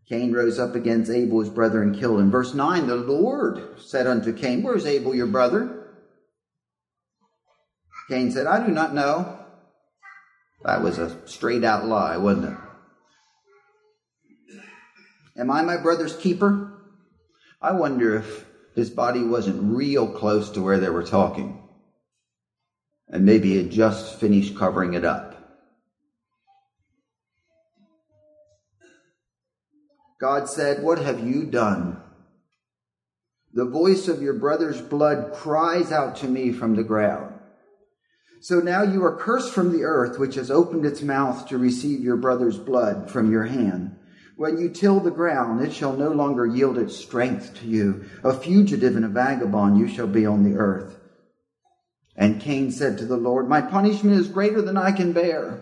Cain 0.08 0.32
rose 0.32 0.58
up 0.58 0.74
against 0.74 1.10
Abel 1.10 1.40
his 1.40 1.48
brother 1.48 1.82
and 1.82 1.98
killed 1.98 2.20
him. 2.20 2.30
Verse 2.30 2.54
nine, 2.54 2.86
the 2.86 2.96
Lord 2.96 3.80
said 3.80 4.06
unto 4.06 4.32
Cain, 4.32 4.62
"Where's 4.62 4.86
Abel 4.86 5.14
your 5.14 5.26
brother?" 5.26 5.81
Cain 8.12 8.30
said, 8.30 8.46
I 8.46 8.66
do 8.66 8.70
not 8.70 8.94
know. 8.94 9.38
That 10.64 10.82
was 10.82 10.98
a 10.98 11.26
straight 11.26 11.64
out 11.64 11.86
lie, 11.86 12.18
wasn't 12.18 12.52
it? 12.52 12.58
Am 15.40 15.50
I 15.50 15.62
my 15.62 15.78
brother's 15.78 16.14
keeper? 16.14 16.74
I 17.62 17.72
wonder 17.72 18.18
if 18.18 18.44
his 18.74 18.90
body 18.90 19.22
wasn't 19.22 19.74
real 19.74 20.06
close 20.06 20.50
to 20.50 20.60
where 20.60 20.78
they 20.78 20.90
were 20.90 21.04
talking. 21.04 21.66
And 23.08 23.24
maybe 23.24 23.56
had 23.56 23.70
just 23.70 24.20
finished 24.20 24.58
covering 24.58 24.92
it 24.92 25.06
up. 25.06 25.62
God 30.20 30.50
said, 30.50 30.82
What 30.82 30.98
have 30.98 31.26
you 31.26 31.44
done? 31.44 32.02
The 33.54 33.64
voice 33.64 34.06
of 34.06 34.20
your 34.20 34.34
brother's 34.34 34.82
blood 34.82 35.32
cries 35.32 35.90
out 35.90 36.16
to 36.16 36.28
me 36.28 36.52
from 36.52 36.76
the 36.76 36.84
ground. 36.84 37.31
So 38.42 38.58
now 38.58 38.82
you 38.82 39.04
are 39.04 39.16
cursed 39.16 39.52
from 39.52 39.70
the 39.70 39.84
earth, 39.84 40.18
which 40.18 40.34
has 40.34 40.50
opened 40.50 40.84
its 40.84 41.00
mouth 41.00 41.46
to 41.46 41.58
receive 41.58 42.00
your 42.00 42.16
brother's 42.16 42.58
blood 42.58 43.08
from 43.08 43.30
your 43.30 43.44
hand. 43.44 43.94
When 44.34 44.58
you 44.58 44.68
till 44.68 44.98
the 44.98 45.12
ground, 45.12 45.64
it 45.64 45.72
shall 45.72 45.92
no 45.92 46.10
longer 46.10 46.44
yield 46.44 46.76
its 46.76 46.96
strength 46.96 47.54
to 47.60 47.68
you. 47.68 48.04
A 48.24 48.34
fugitive 48.34 48.96
and 48.96 49.04
a 49.04 49.08
vagabond 49.08 49.78
you 49.78 49.86
shall 49.86 50.08
be 50.08 50.26
on 50.26 50.42
the 50.42 50.58
earth. 50.58 50.98
And 52.16 52.40
Cain 52.40 52.72
said 52.72 52.98
to 52.98 53.06
the 53.06 53.16
Lord, 53.16 53.48
My 53.48 53.60
punishment 53.60 54.16
is 54.16 54.26
greater 54.26 54.60
than 54.60 54.76
I 54.76 54.90
can 54.90 55.12
bear. 55.12 55.60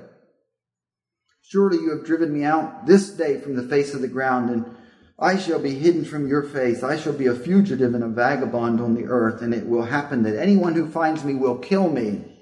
Surely 1.43 1.77
you 1.77 1.91
have 1.91 2.07
driven 2.07 2.33
me 2.33 2.45
out 2.45 2.87
this 2.87 3.11
day 3.11 3.43
from 3.43 3.57
the 3.57 3.69
face 3.69 3.93
of 3.93 4.01
the 4.01 4.09
ground, 4.09 4.49
and 4.49 4.65
I 5.19 5.37
shall 5.37 5.59
be 5.59 5.75
hidden 5.75 6.07
from 6.07 6.27
your 6.27 6.45
face. 6.45 6.83
I 6.83 6.97
shall 6.97 7.13
be 7.13 7.27
a 7.27 7.35
fugitive 7.35 7.95
and 7.95 8.05
a 8.05 8.09
vagabond 8.09 8.81
on 8.81 8.95
the 8.95 9.05
earth, 9.05 9.43
and 9.43 9.53
it 9.53 9.67
will 9.67 9.83
happen 9.83 10.23
that 10.23 10.41
anyone 10.41 10.73
who 10.73 10.89
finds 10.89 11.25
me 11.25 11.35
will 11.35 11.59
kill 11.59 11.91
me. 11.91 12.39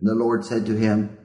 And 0.00 0.08
the 0.08 0.14
Lord 0.14 0.44
said 0.44 0.66
to 0.66 0.76
him, 0.76 1.18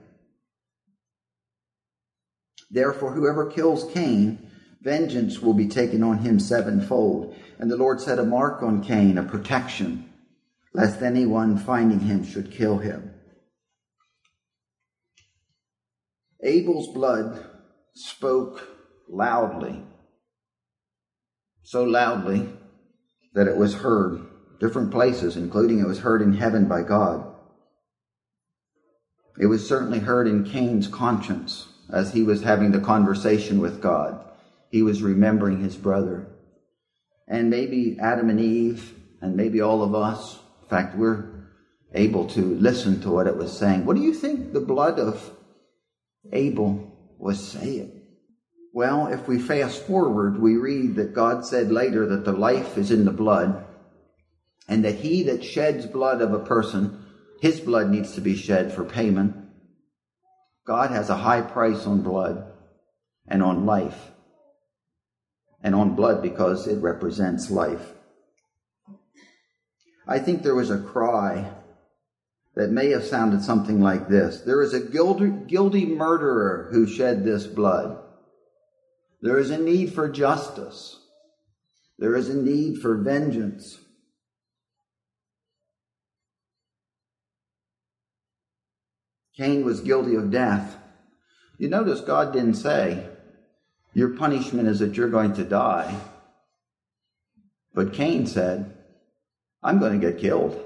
Therefore, 2.70 3.14
whoever 3.14 3.50
kills 3.50 3.92
Cain, 3.94 4.50
vengeance 4.82 5.40
will 5.40 5.54
be 5.54 5.68
taken 5.68 6.04
on 6.04 6.20
him 6.20 6.40
sevenfold. 6.40 7.36
And 7.58 7.72
the 7.72 7.78
Lord 7.78 8.02
set 8.02 8.20
a 8.20 8.24
mark 8.24 8.62
on 8.62 8.84
Cain, 8.84 9.18
a 9.18 9.24
protection, 9.24 10.12
lest 10.74 11.02
anyone 11.02 11.58
finding 11.58 12.02
him 12.02 12.26
should 12.26 12.52
kill 12.52 12.80
him. 12.80 13.14
Abel's 16.44 16.94
blood 16.94 17.46
spoke 17.94 18.68
loudly 19.08 19.82
so 21.66 21.84
loudly 21.84 22.48
that 23.34 23.48
it 23.48 23.58
was 23.58 23.74
heard 23.74 24.22
different 24.60 24.92
places, 24.92 25.36
including 25.36 25.80
it 25.80 25.88
was 25.88 26.00
heard 26.00 26.22
in 26.22 26.34
heaven 26.34 26.68
by 26.68 26.84
God. 26.84 27.35
It 29.38 29.48
was 29.48 29.68
certainly 29.68 30.00
heard 30.00 30.28
in 30.28 30.46
Cain's 30.46 30.88
conscience 30.88 31.68
as 31.92 32.14
he 32.14 32.24
was 32.24 32.44
having 32.44 32.72
the 32.72 32.80
conversation 32.80 33.60
with 33.60 33.82
God. 33.82 34.24
He 34.70 34.82
was 34.82 35.02
remembering 35.02 35.62
his 35.62 35.76
brother. 35.76 36.28
And 37.28 37.50
maybe 37.50 37.98
Adam 38.00 38.30
and 38.30 38.40
Eve, 38.40 38.94
and 39.22 39.36
maybe 39.36 39.62
all 39.62 39.84
of 39.84 39.94
us, 39.94 40.40
in 40.64 40.70
fact, 40.70 40.96
we're 40.96 41.26
able 41.94 42.28
to 42.28 42.56
listen 42.56 43.02
to 43.02 43.10
what 43.10 43.28
it 43.28 43.38
was 43.38 43.58
saying. 43.58 43.86
What 43.86 43.96
do 43.96 44.02
you 44.02 44.14
think 44.14 44.54
the 44.54 44.60
blood 44.60 45.00
of 45.00 45.32
Abel 46.32 46.92
was 47.18 47.46
saying? 47.46 48.02
Well, 48.74 49.08
if 49.08 49.28
we 49.28 49.40
fast 49.40 49.84
forward, 49.84 50.40
we 50.40 50.58
read 50.58 50.96
that 50.96 51.14
God 51.14 51.46
said 51.46 51.72
later 51.72 52.06
that 52.08 52.26
the 52.26 52.34
life 52.34 52.78
is 52.78 52.92
in 52.92 53.06
the 53.06 53.12
blood, 53.12 53.66
and 54.68 54.84
that 54.84 54.96
he 54.96 55.24
that 55.24 55.46
sheds 55.46 55.86
blood 55.86 56.22
of 56.22 56.34
a 56.34 56.40
person, 56.40 57.05
his 57.42 57.60
blood 57.60 57.90
needs 57.90 58.14
to 58.14 58.22
be 58.22 58.36
shed 58.36 58.74
for 58.74 58.84
payment. 58.84 59.36
God 60.66 60.92
has 60.92 61.10
a 61.10 61.18
high 61.18 61.42
price 61.42 61.86
on 61.86 62.02
blood 62.02 62.52
and 63.28 63.42
on 63.44 63.66
life, 63.66 64.12
and 65.62 65.74
on 65.74 65.96
blood 65.96 66.22
because 66.22 66.68
it 66.68 66.82
represents 66.82 67.50
life. 67.50 67.94
I 70.08 70.20
think 70.20 70.44
there 70.44 70.56
was 70.56 70.70
a 70.70 70.80
cry 70.80 71.52
that 72.56 72.72
may 72.72 72.90
have 72.90 73.04
sounded 73.04 73.44
something 73.44 73.82
like 73.82 74.08
this 74.08 74.42
There 74.42 74.62
is 74.62 74.74
a 74.74 74.80
guilty, 74.80 75.86
murderer 75.86 76.70
who 76.72 76.88
shed 76.88 77.24
this 77.24 77.46
blood. 77.46 78.02
There 79.22 79.40
is 79.40 79.50
a 79.50 79.58
need 79.58 79.94
for 79.94 80.08
justice. 80.10 81.00
There 81.98 82.16
is 82.16 82.30
a 82.30 82.36
need 82.36 82.80
for 82.80 82.96
vengeance. 82.96 83.80
Cain 89.38 89.66
was 89.66 89.82
guilty 89.82 90.16
of 90.16 90.32
death. 90.32 90.78
You 91.58 91.70
notice 91.70 92.02
God 92.02 92.34
didn't 92.34 92.56
say, 92.56 93.08
Your 93.94 94.10
punishment 94.10 94.68
is 94.68 94.80
that 94.80 94.96
you're 94.96 95.10
going 95.10 95.34
to 95.34 95.44
die. 95.44 96.00
But 97.74 97.94
Cain 97.94 98.26
said, 98.26 98.78
I'm 99.62 99.80
going 99.80 100.00
to 100.00 100.12
get 100.12 100.22
killed. 100.22 100.62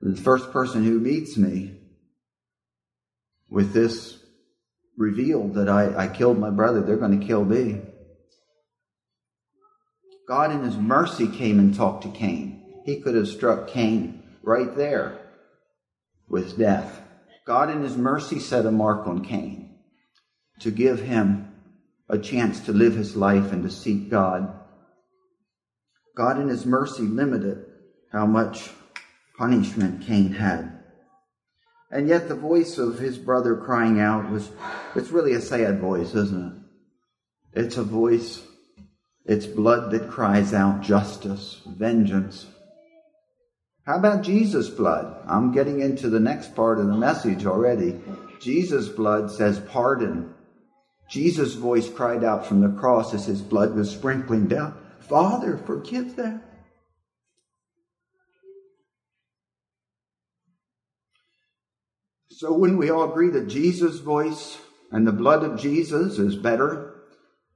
The 0.00 0.16
first 0.16 0.50
person 0.50 0.84
who 0.84 1.00
meets 1.00 1.38
me 1.38 1.78
with 3.48 3.72
this 3.72 4.18
revealed 4.98 5.54
that 5.54 5.68
I, 5.68 6.04
I 6.04 6.08
killed 6.08 6.38
my 6.38 6.50
brother, 6.50 6.82
they're 6.82 6.96
going 6.96 7.18
to 7.18 7.26
kill 7.26 7.44
me. 7.44 7.80
God, 10.28 10.50
in 10.50 10.62
His 10.62 10.76
mercy, 10.76 11.26
came 11.26 11.58
and 11.58 11.74
talked 11.74 12.02
to 12.02 12.10
Cain. 12.10 12.62
He 12.84 13.00
could 13.00 13.14
have 13.14 13.28
struck 13.28 13.68
Cain 13.68 14.22
right 14.42 14.74
there 14.76 15.18
with 16.28 16.58
death. 16.58 17.00
God, 17.46 17.70
in 17.70 17.82
His 17.82 17.96
mercy, 17.96 18.38
set 18.38 18.66
a 18.66 18.70
mark 18.70 19.06
on 19.06 19.24
Cain 19.24 19.64
to 20.60 20.70
give 20.70 21.00
him 21.00 21.52
a 22.08 22.18
chance 22.18 22.60
to 22.60 22.72
live 22.72 22.94
his 22.94 23.16
life 23.16 23.52
and 23.52 23.62
to 23.62 23.70
seek 23.70 24.10
God. 24.10 24.52
God, 26.16 26.40
in 26.40 26.48
His 26.48 26.64
mercy, 26.64 27.02
limited 27.02 27.64
how 28.12 28.26
much 28.26 28.70
punishment 29.36 30.06
Cain 30.06 30.32
had. 30.32 30.84
And 31.90 32.08
yet 32.08 32.28
the 32.28 32.34
voice 32.34 32.78
of 32.78 32.98
his 32.98 33.18
brother 33.18 33.56
crying 33.56 34.00
out 34.00 34.30
was, 34.30 34.50
it's 34.94 35.10
really 35.10 35.34
a 35.34 35.40
sad 35.40 35.80
voice, 35.80 36.14
isn't 36.14 36.64
it? 37.54 37.60
It's 37.60 37.76
a 37.76 37.84
voice, 37.84 38.42
it's 39.24 39.46
blood 39.46 39.92
that 39.92 40.10
cries 40.10 40.52
out 40.52 40.82
justice, 40.82 41.60
vengeance. 41.66 42.46
How 43.86 43.96
about 43.96 44.22
Jesus' 44.22 44.70
blood? 44.70 45.14
I'm 45.28 45.52
getting 45.52 45.80
into 45.80 46.08
the 46.08 46.20
next 46.20 46.54
part 46.54 46.78
of 46.78 46.86
the 46.86 46.96
message 46.96 47.44
already. 47.44 48.00
Jesus' 48.40 48.88
blood 48.88 49.30
says 49.30 49.60
pardon. 49.60 50.34
Jesus' 51.10 51.52
voice 51.52 51.88
cried 51.90 52.24
out 52.24 52.46
from 52.46 52.62
the 52.62 52.80
cross 52.80 53.12
as 53.12 53.26
his 53.26 53.42
blood 53.42 53.74
was 53.74 53.90
sprinkling 53.90 54.48
down. 54.48 54.74
Father, 55.00 55.58
forgive 55.58 56.16
them. 56.16 56.42
So, 62.30 62.52
when 62.52 62.78
we 62.78 62.90
all 62.90 63.08
agree 63.08 63.30
that 63.30 63.48
Jesus' 63.48 64.00
voice 64.00 64.58
and 64.90 65.06
the 65.06 65.12
blood 65.12 65.44
of 65.44 65.60
Jesus 65.60 66.18
is 66.18 66.34
better 66.34 66.94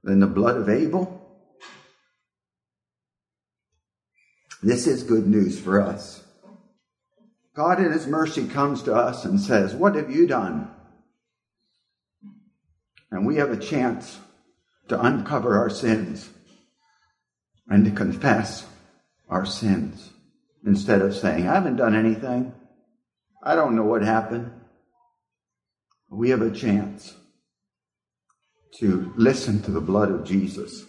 than 0.03 0.19
the 0.19 0.27
blood 0.27 0.57
of 0.57 0.69
Abel, 0.69 1.19
this 4.63 4.87
is 4.87 5.03
good 5.03 5.27
news 5.27 5.59
for 5.59 5.81
us. 5.81 6.23
God, 7.59 7.79
in 7.79 7.91
His 7.91 8.07
mercy, 8.07 8.47
comes 8.47 8.83
to 8.83 8.95
us 8.95 9.25
and 9.25 9.37
says, 9.37 9.75
What 9.75 9.95
have 9.95 10.09
you 10.09 10.25
done? 10.25 10.71
And 13.11 13.25
we 13.25 13.35
have 13.35 13.51
a 13.51 13.57
chance 13.57 14.17
to 14.87 15.05
uncover 15.05 15.57
our 15.57 15.69
sins 15.69 16.29
and 17.67 17.83
to 17.83 17.91
confess 17.91 18.65
our 19.27 19.45
sins 19.45 20.09
instead 20.65 21.01
of 21.01 21.13
saying, 21.13 21.49
I 21.49 21.55
haven't 21.55 21.75
done 21.75 21.95
anything. 21.95 22.53
I 23.43 23.55
don't 23.55 23.75
know 23.75 23.83
what 23.83 24.03
happened 24.03 24.53
we 26.09 26.29
have 26.31 26.41
a 26.41 26.51
chance 26.51 27.15
to 28.79 29.13
listen 29.15 29.61
to 29.63 29.71
the 29.71 29.81
blood 29.81 30.09
of 30.09 30.25
Jesus 30.25 30.85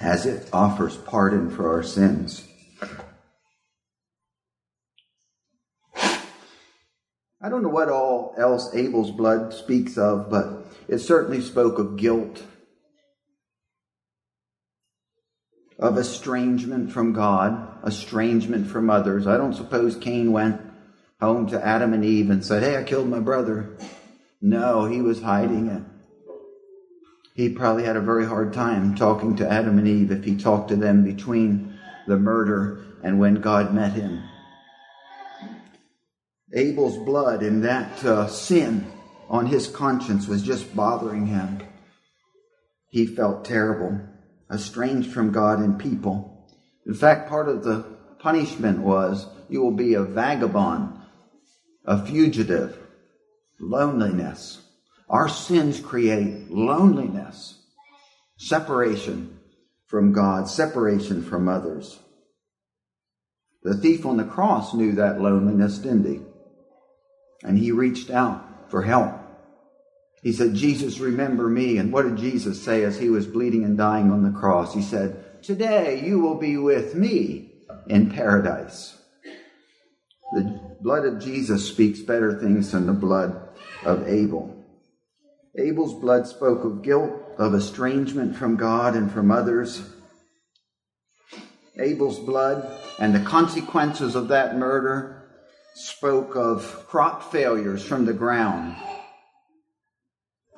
as 0.00 0.26
it 0.26 0.48
offers 0.52 0.96
pardon 0.96 1.50
for 1.50 1.72
our 1.72 1.82
sins. 1.82 2.46
I 7.42 7.48
don't 7.48 7.62
know 7.62 7.70
what 7.70 7.88
all 7.88 8.34
else 8.36 8.68
Abel's 8.74 9.10
blood 9.10 9.54
speaks 9.54 9.96
of, 9.96 10.28
but 10.28 10.66
it 10.88 10.98
certainly 10.98 11.40
spoke 11.40 11.78
of 11.78 11.96
guilt, 11.96 12.44
of 15.78 15.96
estrangement 15.96 16.92
from 16.92 17.14
God, 17.14 17.66
estrangement 17.86 18.66
from 18.66 18.90
others. 18.90 19.26
I 19.26 19.38
don't 19.38 19.54
suppose 19.54 19.96
Cain 19.96 20.32
went 20.32 20.60
home 21.18 21.46
to 21.46 21.66
Adam 21.66 21.94
and 21.94 22.04
Eve 22.04 22.28
and 22.28 22.44
said, 22.44 22.62
Hey, 22.62 22.76
I 22.76 22.82
killed 22.82 23.08
my 23.08 23.20
brother. 23.20 23.70
No, 24.42 24.84
he 24.84 25.00
was 25.00 25.22
hiding 25.22 25.68
it. 25.68 25.82
He 27.34 27.48
probably 27.48 27.84
had 27.84 27.96
a 27.96 28.02
very 28.02 28.26
hard 28.26 28.52
time 28.52 28.94
talking 28.94 29.36
to 29.36 29.50
Adam 29.50 29.78
and 29.78 29.88
Eve 29.88 30.10
if 30.10 30.24
he 30.24 30.36
talked 30.36 30.68
to 30.68 30.76
them 30.76 31.04
between 31.04 31.78
the 32.06 32.18
murder 32.18 32.80
and 33.02 33.18
when 33.18 33.36
God 33.36 33.72
met 33.72 33.92
him. 33.92 34.22
Abel's 36.52 36.98
blood 36.98 37.42
and 37.42 37.64
that 37.64 38.04
uh, 38.04 38.26
sin 38.26 38.90
on 39.28 39.46
his 39.46 39.68
conscience 39.68 40.26
was 40.26 40.42
just 40.42 40.74
bothering 40.74 41.26
him. 41.26 41.62
He 42.88 43.06
felt 43.06 43.44
terrible, 43.44 44.00
estranged 44.52 45.12
from 45.12 45.30
God 45.30 45.60
and 45.60 45.78
people. 45.78 46.48
In 46.86 46.94
fact, 46.94 47.28
part 47.28 47.48
of 47.48 47.62
the 47.62 47.84
punishment 48.18 48.80
was 48.80 49.26
you 49.48 49.62
will 49.62 49.70
be 49.70 49.94
a 49.94 50.02
vagabond, 50.02 50.98
a 51.84 52.04
fugitive, 52.04 52.76
loneliness. 53.60 54.60
Our 55.08 55.28
sins 55.28 55.78
create 55.78 56.50
loneliness, 56.50 57.58
separation 58.36 59.38
from 59.86 60.12
God, 60.12 60.48
separation 60.48 61.22
from 61.22 61.48
others. 61.48 61.98
The 63.62 63.76
thief 63.76 64.06
on 64.06 64.16
the 64.16 64.24
cross 64.24 64.74
knew 64.74 64.92
that 64.92 65.20
loneliness, 65.20 65.78
didn't 65.78 66.06
he? 66.06 66.20
And 67.42 67.58
he 67.58 67.72
reached 67.72 68.10
out 68.10 68.70
for 68.70 68.82
help. 68.82 69.14
He 70.22 70.32
said, 70.32 70.54
Jesus, 70.54 70.98
remember 70.98 71.48
me. 71.48 71.78
And 71.78 71.92
what 71.92 72.02
did 72.02 72.18
Jesus 72.18 72.62
say 72.62 72.84
as 72.84 72.98
he 72.98 73.08
was 73.08 73.26
bleeding 73.26 73.64
and 73.64 73.76
dying 73.76 74.10
on 74.10 74.22
the 74.22 74.38
cross? 74.38 74.74
He 74.74 74.82
said, 74.82 75.42
Today 75.42 76.04
you 76.04 76.20
will 76.20 76.34
be 76.34 76.56
with 76.58 76.94
me 76.94 77.52
in 77.86 78.10
paradise. 78.10 78.96
The 80.32 80.76
blood 80.80 81.06
of 81.06 81.20
Jesus 81.20 81.66
speaks 81.66 82.00
better 82.00 82.38
things 82.38 82.72
than 82.72 82.86
the 82.86 82.92
blood 82.92 83.48
of 83.84 84.06
Abel. 84.06 84.56
Abel's 85.58 85.94
blood 85.94 86.26
spoke 86.26 86.64
of 86.64 86.82
guilt, 86.82 87.12
of 87.38 87.54
estrangement 87.54 88.36
from 88.36 88.56
God 88.56 88.94
and 88.94 89.10
from 89.10 89.30
others. 89.30 89.82
Abel's 91.78 92.20
blood 92.20 92.70
and 92.98 93.14
the 93.14 93.20
consequences 93.20 94.14
of 94.14 94.28
that 94.28 94.56
murder 94.56 95.19
spoke 95.74 96.36
of 96.36 96.86
crop 96.88 97.30
failures 97.32 97.84
from 97.84 98.04
the 98.04 98.12
ground. 98.12 98.76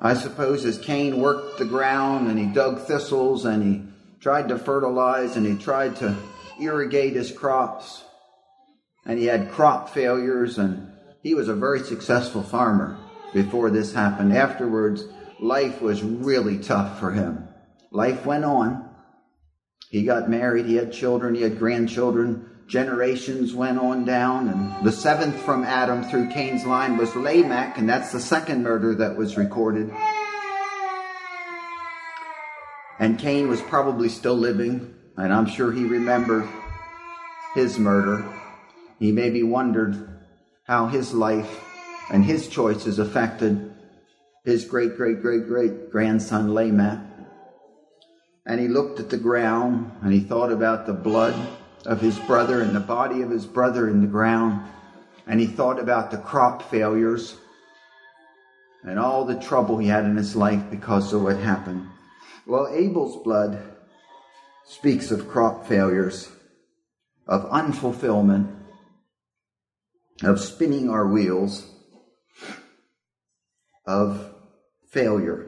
I 0.01 0.15
suppose 0.15 0.65
as 0.65 0.77
Cain 0.79 1.21
worked 1.21 1.59
the 1.59 1.65
ground 1.65 2.27
and 2.27 2.37
he 2.37 2.45
dug 2.45 2.81
thistles 2.81 3.45
and 3.45 3.63
he 3.63 3.83
tried 4.19 4.49
to 4.49 4.57
fertilize 4.57 5.37
and 5.37 5.45
he 5.45 5.55
tried 5.55 5.95
to 5.97 6.15
irrigate 6.59 7.13
his 7.13 7.31
crops 7.31 8.03
and 9.05 9.17
he 9.17 9.25
had 9.25 9.51
crop 9.51 9.89
failures 9.89 10.57
and 10.57 10.91
he 11.21 11.33
was 11.33 11.47
a 11.47 11.55
very 11.55 11.79
successful 11.79 12.43
farmer 12.43 12.97
before 13.33 13.69
this 13.69 13.93
happened. 13.93 14.35
Afterwards, 14.35 15.05
life 15.39 15.81
was 15.81 16.03
really 16.03 16.57
tough 16.57 16.99
for 16.99 17.11
him. 17.11 17.47
Life 17.91 18.25
went 18.25 18.43
on. 18.43 18.89
He 19.89 20.03
got 20.03 20.29
married, 20.29 20.65
he 20.65 20.75
had 20.75 20.91
children, 20.91 21.35
he 21.35 21.43
had 21.43 21.59
grandchildren. 21.59 22.49
Generations 22.73 23.53
went 23.53 23.77
on 23.77 24.03
down, 24.03 24.47
and 24.47 24.83
the 24.83 24.91
seventh 24.91 25.39
from 25.43 25.63
Adam 25.63 26.03
through 26.05 26.31
Cain's 26.31 26.65
line 26.65 26.97
was 26.97 27.15
Lamech, 27.15 27.77
and 27.77 27.87
that's 27.87 28.11
the 28.11 28.19
second 28.19 28.63
murder 28.63 28.95
that 28.95 29.15
was 29.15 29.37
recorded. 29.37 29.93
And 32.97 33.19
Cain 33.19 33.47
was 33.47 33.61
probably 33.61 34.09
still 34.09 34.33
living, 34.33 34.91
and 35.17 35.31
I'm 35.31 35.45
sure 35.45 35.71
he 35.71 35.83
remembered 35.83 36.49
his 37.53 37.77
murder. 37.77 38.25
He 38.97 39.11
maybe 39.11 39.43
wondered 39.43 40.09
how 40.63 40.87
his 40.87 41.13
life 41.13 41.63
and 42.09 42.25
his 42.25 42.47
choices 42.47 42.97
affected 42.97 43.71
his 44.45 44.65
great, 44.65 44.97
great, 44.97 45.21
great, 45.21 45.45
great 45.45 45.91
grandson 45.91 46.55
Lamech. 46.55 47.01
And 48.47 48.59
he 48.59 48.67
looked 48.67 48.99
at 48.99 49.11
the 49.11 49.17
ground 49.17 49.91
and 50.01 50.11
he 50.11 50.21
thought 50.21 50.51
about 50.51 50.87
the 50.87 50.93
blood 50.93 51.35
of 51.85 52.01
his 52.01 52.17
brother 52.19 52.61
and 52.61 52.75
the 52.75 52.79
body 52.79 53.21
of 53.21 53.29
his 53.29 53.45
brother 53.45 53.89
in 53.89 54.01
the 54.01 54.07
ground. 54.07 54.65
And 55.27 55.39
he 55.39 55.47
thought 55.47 55.79
about 55.79 56.11
the 56.11 56.17
crop 56.17 56.69
failures 56.69 57.37
and 58.83 58.99
all 58.99 59.25
the 59.25 59.39
trouble 59.39 59.77
he 59.77 59.87
had 59.87 60.05
in 60.05 60.17
his 60.17 60.35
life 60.35 60.63
because 60.69 61.13
of 61.13 61.23
what 61.23 61.37
happened. 61.37 61.87
Well, 62.45 62.67
Abel's 62.73 63.23
blood 63.23 63.61
speaks 64.65 65.11
of 65.11 65.29
crop 65.29 65.65
failures, 65.65 66.29
of 67.27 67.49
unfulfillment, 67.49 68.53
of 70.23 70.39
spinning 70.39 70.89
our 70.89 71.07
wheels, 71.07 71.65
of 73.85 74.33
failure. 74.89 75.47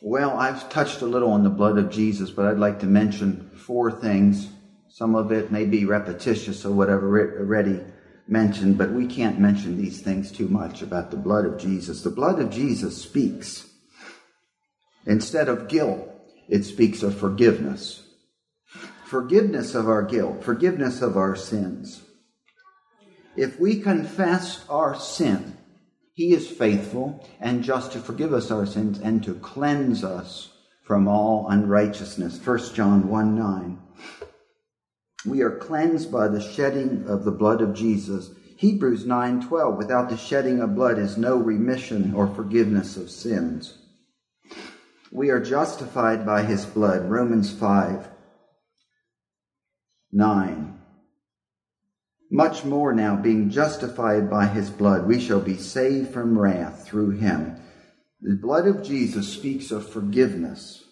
Well, 0.00 0.36
I've 0.38 0.68
touched 0.68 1.02
a 1.02 1.06
little 1.06 1.30
on 1.30 1.42
the 1.42 1.50
blood 1.50 1.78
of 1.78 1.90
Jesus, 1.90 2.30
but 2.30 2.46
I'd 2.46 2.58
like 2.58 2.80
to 2.80 2.86
mention 2.86 3.45
four 3.66 3.90
things. 3.90 4.48
Some 4.88 5.16
of 5.16 5.32
it 5.32 5.50
may 5.50 5.64
be 5.64 5.84
repetitious 5.84 6.64
or 6.64 6.72
whatever 6.72 7.40
already 7.40 7.80
mentioned, 8.28 8.78
but 8.78 8.92
we 8.92 9.06
can't 9.06 9.40
mention 9.40 9.76
these 9.76 10.00
things 10.00 10.30
too 10.30 10.46
much 10.46 10.82
about 10.82 11.10
the 11.10 11.16
blood 11.16 11.44
of 11.44 11.58
Jesus. 11.58 12.02
The 12.02 12.10
blood 12.10 12.38
of 12.38 12.50
Jesus 12.50 13.02
speaks. 13.02 13.68
Instead 15.04 15.48
of 15.48 15.66
guilt, 15.66 16.08
it 16.48 16.64
speaks 16.64 17.02
of 17.02 17.18
forgiveness. 17.18 18.04
Forgiveness 19.04 19.74
of 19.74 19.88
our 19.88 20.02
guilt, 20.02 20.44
forgiveness 20.44 21.02
of 21.02 21.16
our 21.16 21.34
sins. 21.34 22.02
If 23.36 23.58
we 23.58 23.80
confess 23.80 24.64
our 24.68 24.94
sin, 24.94 25.56
He 26.14 26.32
is 26.32 26.48
faithful 26.48 27.28
and 27.40 27.64
just 27.64 27.92
to 27.92 27.98
forgive 27.98 28.32
us 28.32 28.50
our 28.52 28.66
sins 28.66 29.00
and 29.00 29.24
to 29.24 29.34
cleanse 29.34 30.04
us 30.04 30.55
from 30.86 31.08
all 31.08 31.48
unrighteousness. 31.48 32.38
1 32.44 32.74
John 32.74 33.08
1 33.08 33.34
9. 33.34 33.78
We 35.26 35.42
are 35.42 35.58
cleansed 35.58 36.12
by 36.12 36.28
the 36.28 36.40
shedding 36.40 37.04
of 37.08 37.24
the 37.24 37.32
blood 37.32 37.60
of 37.60 37.74
Jesus. 37.74 38.30
Hebrews 38.56 39.04
9:12 39.04 39.76
Without 39.76 40.08
the 40.08 40.16
shedding 40.16 40.60
of 40.60 40.76
blood 40.76 40.98
is 40.98 41.18
no 41.18 41.36
remission 41.36 42.14
or 42.14 42.28
forgiveness 42.28 42.96
of 42.96 43.10
sins. 43.10 43.78
We 45.10 45.30
are 45.30 45.40
justified 45.40 46.24
by 46.24 46.42
his 46.42 46.64
blood. 46.64 47.10
Romans 47.10 47.50
5 47.50 48.08
9. 50.12 50.78
Much 52.30 52.64
more 52.64 52.92
now, 52.92 53.16
being 53.16 53.50
justified 53.50 54.30
by 54.30 54.46
his 54.46 54.70
blood, 54.70 55.06
we 55.06 55.20
shall 55.20 55.40
be 55.40 55.56
saved 55.56 56.12
from 56.12 56.38
wrath 56.38 56.86
through 56.86 57.10
him. 57.10 57.56
The 58.20 58.36
blood 58.36 58.66
of 58.66 58.82
Jesus 58.82 59.32
speaks 59.32 59.70
of 59.70 59.88
forgiveness 59.88 60.84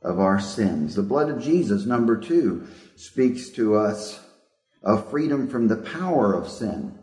of 0.00 0.18
our 0.18 0.40
sins. 0.40 0.94
The 0.94 1.02
blood 1.02 1.28
of 1.28 1.42
Jesus, 1.42 1.86
number 1.86 2.16
two, 2.16 2.66
speaks 2.96 3.50
to 3.50 3.76
us 3.76 4.20
of 4.82 5.10
freedom 5.10 5.48
from 5.48 5.68
the 5.68 5.76
power 5.76 6.34
of 6.34 6.48
sin. 6.48 6.98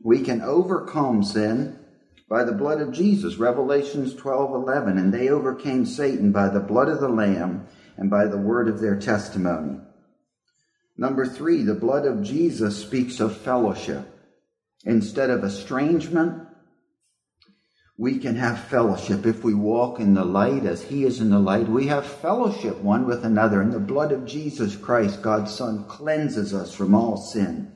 We 0.00 0.22
can 0.22 0.40
overcome 0.40 1.22
sin 1.22 1.78
by 2.28 2.44
the 2.44 2.52
blood 2.52 2.80
of 2.80 2.92
Jesus, 2.92 3.36
Revelations 3.36 4.14
12 4.14 4.54
11, 4.54 4.96
and 4.96 5.12
they 5.12 5.28
overcame 5.28 5.84
Satan 5.84 6.30
by 6.30 6.48
the 6.48 6.60
blood 6.60 6.88
of 6.88 7.00
the 7.00 7.08
Lamb 7.08 7.66
and 7.96 8.08
by 8.08 8.26
the 8.26 8.38
word 8.38 8.68
of 8.68 8.80
their 8.80 8.98
testimony. 8.98 9.80
Number 10.96 11.26
three, 11.26 11.62
the 11.62 11.74
blood 11.74 12.06
of 12.06 12.22
Jesus 12.22 12.80
speaks 12.80 13.20
of 13.20 13.36
fellowship. 13.36 14.17
Instead 14.84 15.30
of 15.30 15.44
estrangement, 15.44 16.46
we 17.96 18.18
can 18.18 18.36
have 18.36 18.64
fellowship. 18.66 19.26
If 19.26 19.42
we 19.42 19.54
walk 19.54 19.98
in 19.98 20.14
the 20.14 20.24
light 20.24 20.64
as 20.64 20.82
He 20.82 21.04
is 21.04 21.20
in 21.20 21.30
the 21.30 21.40
light, 21.40 21.68
we 21.68 21.88
have 21.88 22.06
fellowship 22.06 22.78
one 22.78 23.06
with 23.06 23.24
another. 23.24 23.60
And 23.60 23.72
the 23.72 23.80
blood 23.80 24.12
of 24.12 24.24
Jesus 24.24 24.76
Christ, 24.76 25.20
God's 25.20 25.52
Son, 25.52 25.84
cleanses 25.84 26.54
us 26.54 26.72
from 26.72 26.94
all 26.94 27.16
sin. 27.16 27.72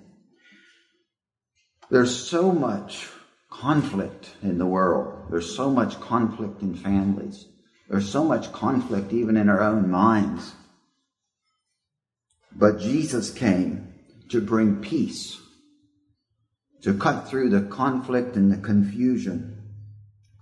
There's 1.91 2.17
so 2.17 2.53
much 2.53 3.09
conflict 3.51 4.31
in 4.43 4.59
the 4.59 4.67
world. 4.67 5.27
There's 5.31 5.55
so 5.55 5.71
much 5.71 6.01
conflict 6.01 6.63
in 6.63 6.75
families. 6.75 7.47
There's 7.89 8.09
so 8.09 8.25
much 8.25 8.53
conflict 8.53 9.13
even 9.13 9.37
in 9.37 9.49
our 9.49 9.61
own 9.61 9.91
minds. 9.91 10.55
But 12.55 12.79
Jesus 12.79 13.31
came 13.31 13.93
to 14.31 14.41
bring 14.41 14.77
peace, 14.77 15.39
to 16.83 16.95
cut 16.95 17.29
through 17.29 17.49
the 17.51 17.63
conflict 17.63 18.37
and 18.37 18.51
the 18.51 18.57
confusion. 18.57 19.57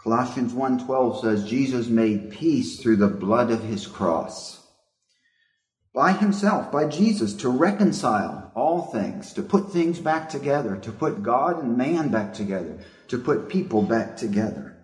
Colossians 0.02 0.52
1:12 0.54 1.20
says 1.20 1.44
Jesus 1.44 1.88
made 1.88 2.30
peace 2.30 2.80
through 2.80 2.96
the 2.96 3.08
blood 3.08 3.50
of 3.50 3.62
his 3.62 3.86
cross. 3.86 4.66
By 5.92 6.12
himself, 6.12 6.70
by 6.72 6.86
Jesus, 6.86 7.34
to 7.34 7.48
reconcile 7.48 8.52
all 8.54 8.82
things, 8.82 9.32
to 9.34 9.42
put 9.42 9.72
things 9.72 9.98
back 9.98 10.30
together, 10.30 10.76
to 10.76 10.92
put 10.92 11.22
God 11.22 11.62
and 11.62 11.76
man 11.76 12.08
back 12.08 12.32
together, 12.32 12.78
to 13.08 13.18
put 13.18 13.48
people 13.48 13.82
back 13.82 14.16
together, 14.16 14.76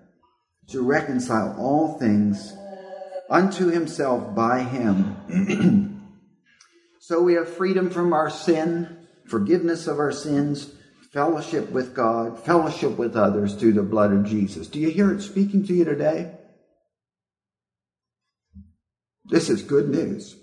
to 0.69 0.83
reconcile 0.83 1.57
all 1.59 1.99
things 1.99 2.53
unto 3.31 3.69
himself 3.69 4.35
by 4.35 4.62
him. 4.62 5.92
So 6.99 7.23
we 7.23 7.35
have 7.35 7.49
freedom 7.49 7.88
from 7.88 8.12
our 8.12 8.29
sin, 8.29 9.07
forgiveness 9.27 9.87
of 9.87 10.01
our 10.01 10.11
sins, 10.11 10.73
fellowship 11.16 11.70
with 11.70 11.94
God, 11.94 12.44
fellowship 12.44 12.98
with 12.98 13.16
others 13.16 13.55
through 13.55 13.72
the 13.72 13.83
blood 13.83 14.12
of 14.12 14.26
Jesus. 14.26 14.68
Do 14.68 14.79
you 14.79 14.90
hear 14.90 15.11
it 15.11 15.22
speaking 15.22 15.66
to 15.66 15.72
you 15.72 15.83
today? 15.83 16.33
This 19.24 19.48
is 19.48 19.62
good 19.62 19.88
news. 19.88 20.37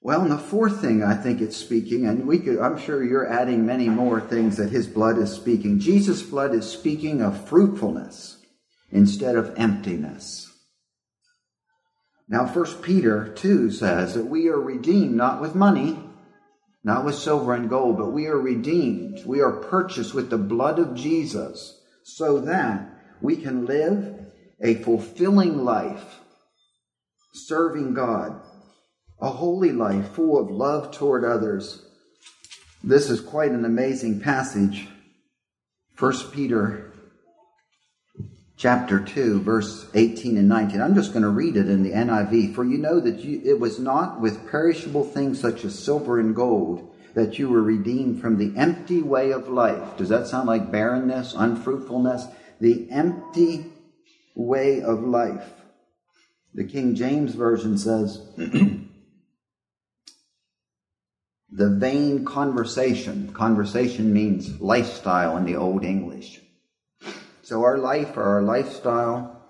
Well, 0.00 0.22
and 0.22 0.30
the 0.30 0.38
fourth 0.38 0.80
thing 0.80 1.04
I 1.04 1.16
think 1.16 1.42
it's 1.42 1.54
speaking, 1.54 2.06
and 2.06 2.26
we 2.26 2.38
could, 2.38 2.58
I'm 2.58 2.78
sure 2.78 3.04
you're 3.04 3.30
adding 3.30 3.66
many 3.66 3.90
more 3.90 4.22
things 4.22 4.56
that 4.56 4.70
his 4.70 4.86
blood 4.86 5.18
is 5.18 5.32
speaking. 5.32 5.80
Jesus' 5.80 6.22
blood 6.22 6.54
is 6.54 6.66
speaking 6.66 7.20
of 7.20 7.46
fruitfulness 7.46 8.42
instead 8.90 9.36
of 9.36 9.54
emptiness. 9.58 10.50
Now, 12.26 12.46
First 12.46 12.80
Peter 12.80 13.34
2 13.34 13.70
says 13.70 14.14
that 14.14 14.24
we 14.24 14.48
are 14.48 14.58
redeemed 14.58 15.14
not 15.14 15.42
with 15.42 15.54
money, 15.54 16.07
not 16.84 17.04
with 17.04 17.14
silver 17.14 17.54
and 17.54 17.68
gold, 17.68 17.98
but 17.98 18.12
we 18.12 18.26
are 18.26 18.38
redeemed. 18.38 19.24
We 19.26 19.40
are 19.40 19.52
purchased 19.52 20.14
with 20.14 20.30
the 20.30 20.38
blood 20.38 20.78
of 20.78 20.94
Jesus 20.94 21.80
so 22.04 22.40
that 22.40 22.88
we 23.20 23.36
can 23.36 23.66
live 23.66 24.26
a 24.62 24.74
fulfilling 24.74 25.64
life 25.64 26.20
serving 27.34 27.94
God, 27.94 28.40
a 29.20 29.30
holy 29.30 29.72
life 29.72 30.12
full 30.12 30.38
of 30.38 30.50
love 30.50 30.92
toward 30.92 31.24
others. 31.24 31.84
This 32.82 33.10
is 33.10 33.20
quite 33.20 33.50
an 33.50 33.64
amazing 33.64 34.20
passage. 34.20 34.88
First 35.94 36.32
Peter 36.32 36.87
chapter 38.58 38.98
2, 38.98 39.40
verse 39.40 39.86
18 39.94 40.36
and 40.36 40.48
19. 40.48 40.80
I'm 40.80 40.96
just 40.96 41.12
going 41.12 41.22
to 41.22 41.28
read 41.28 41.56
it 41.56 41.68
in 41.68 41.84
the 41.84 41.92
NIV. 41.92 42.54
For 42.54 42.64
you 42.64 42.76
know 42.76 43.00
that 43.00 43.20
you, 43.20 43.40
it 43.44 43.60
was 43.60 43.78
not 43.78 44.20
with 44.20 44.50
perishable 44.50 45.04
things 45.04 45.40
such 45.40 45.64
as 45.64 45.78
silver 45.78 46.18
and 46.18 46.34
gold 46.34 46.92
that 47.14 47.38
you 47.38 47.48
were 47.48 47.62
redeemed 47.62 48.20
from 48.20 48.36
the 48.36 48.52
empty 48.58 49.00
way 49.00 49.30
of 49.30 49.48
life. 49.48 49.96
Does 49.96 50.08
that 50.08 50.26
sound 50.26 50.48
like 50.48 50.72
barrenness, 50.72 51.34
unfruitfulness? 51.34 52.26
The 52.60 52.90
empty 52.90 53.66
way 54.34 54.82
of 54.82 55.04
life. 55.04 55.52
The 56.52 56.64
King 56.64 56.96
James 56.96 57.34
Version 57.34 57.78
says, 57.78 58.20
the 58.36 58.88
vain 61.70 62.24
conversation. 62.24 63.32
Conversation 63.32 64.12
means 64.12 64.60
lifestyle 64.60 65.36
in 65.36 65.44
the 65.44 65.56
Old 65.56 65.84
English 65.84 66.40
so 67.48 67.62
our 67.62 67.78
life 67.78 68.18
or 68.18 68.24
our 68.24 68.42
lifestyle 68.42 69.42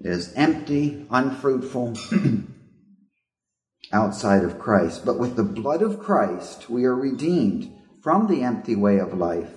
is 0.00 0.34
empty, 0.34 1.06
unfruitful, 1.10 1.96
outside 3.92 4.44
of 4.44 4.58
Christ. 4.58 5.06
But 5.06 5.18
with 5.18 5.34
the 5.34 5.44
blood 5.44 5.80
of 5.80 5.98
Christ, 5.98 6.68
we 6.68 6.84
are 6.84 6.94
redeemed 6.94 7.72
from 8.02 8.26
the 8.26 8.42
empty 8.42 8.76
way 8.76 8.98
of 8.98 9.14
life 9.14 9.50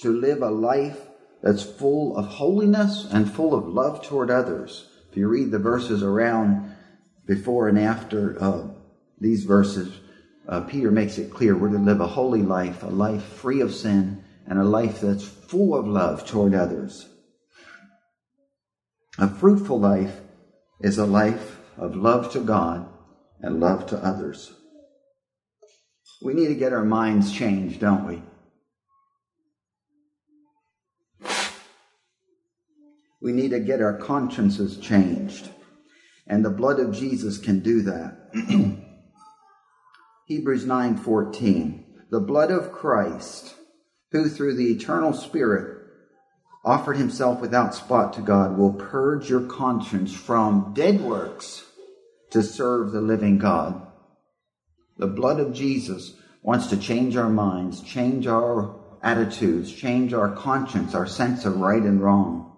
to 0.00 0.10
live 0.10 0.40
a 0.40 0.48
life 0.48 1.02
that's 1.42 1.62
full 1.62 2.16
of 2.16 2.24
holiness 2.24 3.06
and 3.12 3.30
full 3.30 3.52
of 3.52 3.66
love 3.66 4.02
toward 4.02 4.30
others. 4.30 4.88
If 5.10 5.18
you 5.18 5.28
read 5.28 5.50
the 5.50 5.58
verses 5.58 6.02
around 6.02 6.74
before 7.26 7.68
and 7.68 7.78
after 7.78 8.42
uh, 8.42 8.68
these 9.20 9.44
verses, 9.44 9.94
uh, 10.48 10.62
Peter 10.62 10.90
makes 10.90 11.18
it 11.18 11.30
clear 11.30 11.54
we're 11.54 11.68
to 11.68 11.78
live 11.78 12.00
a 12.00 12.06
holy 12.06 12.40
life, 12.40 12.82
a 12.82 12.86
life 12.86 13.22
free 13.22 13.60
of 13.60 13.74
sin, 13.74 14.24
and 14.46 14.58
a 14.58 14.64
life 14.64 15.00
that's 15.00 15.24
full 15.24 15.74
of 15.74 15.86
love 15.86 16.26
toward 16.26 16.54
others. 16.54 17.08
A 19.18 19.28
fruitful 19.28 19.78
life 19.78 20.20
is 20.80 20.98
a 20.98 21.06
life 21.06 21.58
of 21.76 21.96
love 21.96 22.32
to 22.32 22.40
God 22.40 22.88
and 23.40 23.60
love 23.60 23.86
to 23.86 23.96
others. 23.98 24.52
We 26.22 26.34
need 26.34 26.48
to 26.48 26.54
get 26.54 26.72
our 26.72 26.84
minds 26.84 27.32
changed, 27.32 27.80
don't 27.80 28.06
we? 28.06 28.22
We 33.20 33.32
need 33.32 33.50
to 33.50 33.60
get 33.60 33.80
our 33.80 33.96
consciences 33.96 34.76
changed. 34.76 35.50
And 36.26 36.44
the 36.44 36.50
blood 36.50 36.80
of 36.80 36.94
Jesus 36.94 37.38
can 37.38 37.60
do 37.60 37.82
that. 37.82 38.30
Hebrews 40.26 40.64
9:14 40.64 41.84
The 42.10 42.20
blood 42.20 42.50
of 42.50 42.72
Christ 42.72 43.54
who 44.12 44.28
through 44.28 44.54
the 44.54 44.70
eternal 44.70 45.12
spirit 45.12 45.78
offered 46.64 46.96
himself 46.96 47.40
without 47.40 47.74
spot 47.74 48.12
to 48.12 48.20
God 48.20 48.56
will 48.56 48.72
purge 48.72 49.28
your 49.28 49.42
conscience 49.42 50.14
from 50.14 50.72
dead 50.74 51.00
works 51.00 51.64
to 52.30 52.42
serve 52.42 52.92
the 52.92 53.00
living 53.00 53.38
God. 53.38 53.86
The 54.96 55.08
blood 55.08 55.40
of 55.40 55.52
Jesus 55.52 56.14
wants 56.42 56.68
to 56.68 56.76
change 56.76 57.16
our 57.16 57.30
minds, 57.30 57.82
change 57.82 58.26
our 58.26 58.76
attitudes, 59.02 59.72
change 59.72 60.14
our 60.14 60.34
conscience, 60.36 60.94
our 60.94 61.06
sense 61.06 61.44
of 61.44 61.56
right 61.56 61.82
and 61.82 62.00
wrong, 62.00 62.56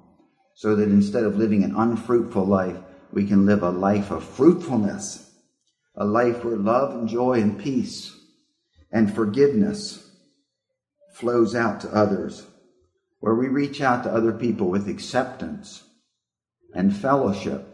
so 0.55 0.77
that 0.77 0.89
instead 0.89 1.25
of 1.25 1.37
living 1.37 1.65
an 1.65 1.75
unfruitful 1.75 2.45
life, 2.45 2.77
we 3.13 3.27
can 3.27 3.47
live 3.47 3.63
a 3.63 3.71
life 3.71 4.11
of 4.11 4.25
fruitfulness, 4.25 5.31
a 5.95 6.05
life 6.05 6.45
where 6.45 6.57
love 6.57 6.95
and 6.95 7.09
joy 7.09 7.35
and 7.41 7.59
peace 7.59 8.15
and 8.93 9.15
forgiveness 9.15 10.04
flows 11.15 11.55
out 11.55 11.81
to 11.81 11.95
others, 11.95 12.45
where 13.21 13.37
we 13.37 13.47
reach 13.47 13.81
out 13.81 14.03
to 14.03 14.13
other 14.13 14.33
people 14.33 14.69
with 14.69 14.89
acceptance 14.89 15.85
and 16.75 16.95
fellowship 16.95 17.69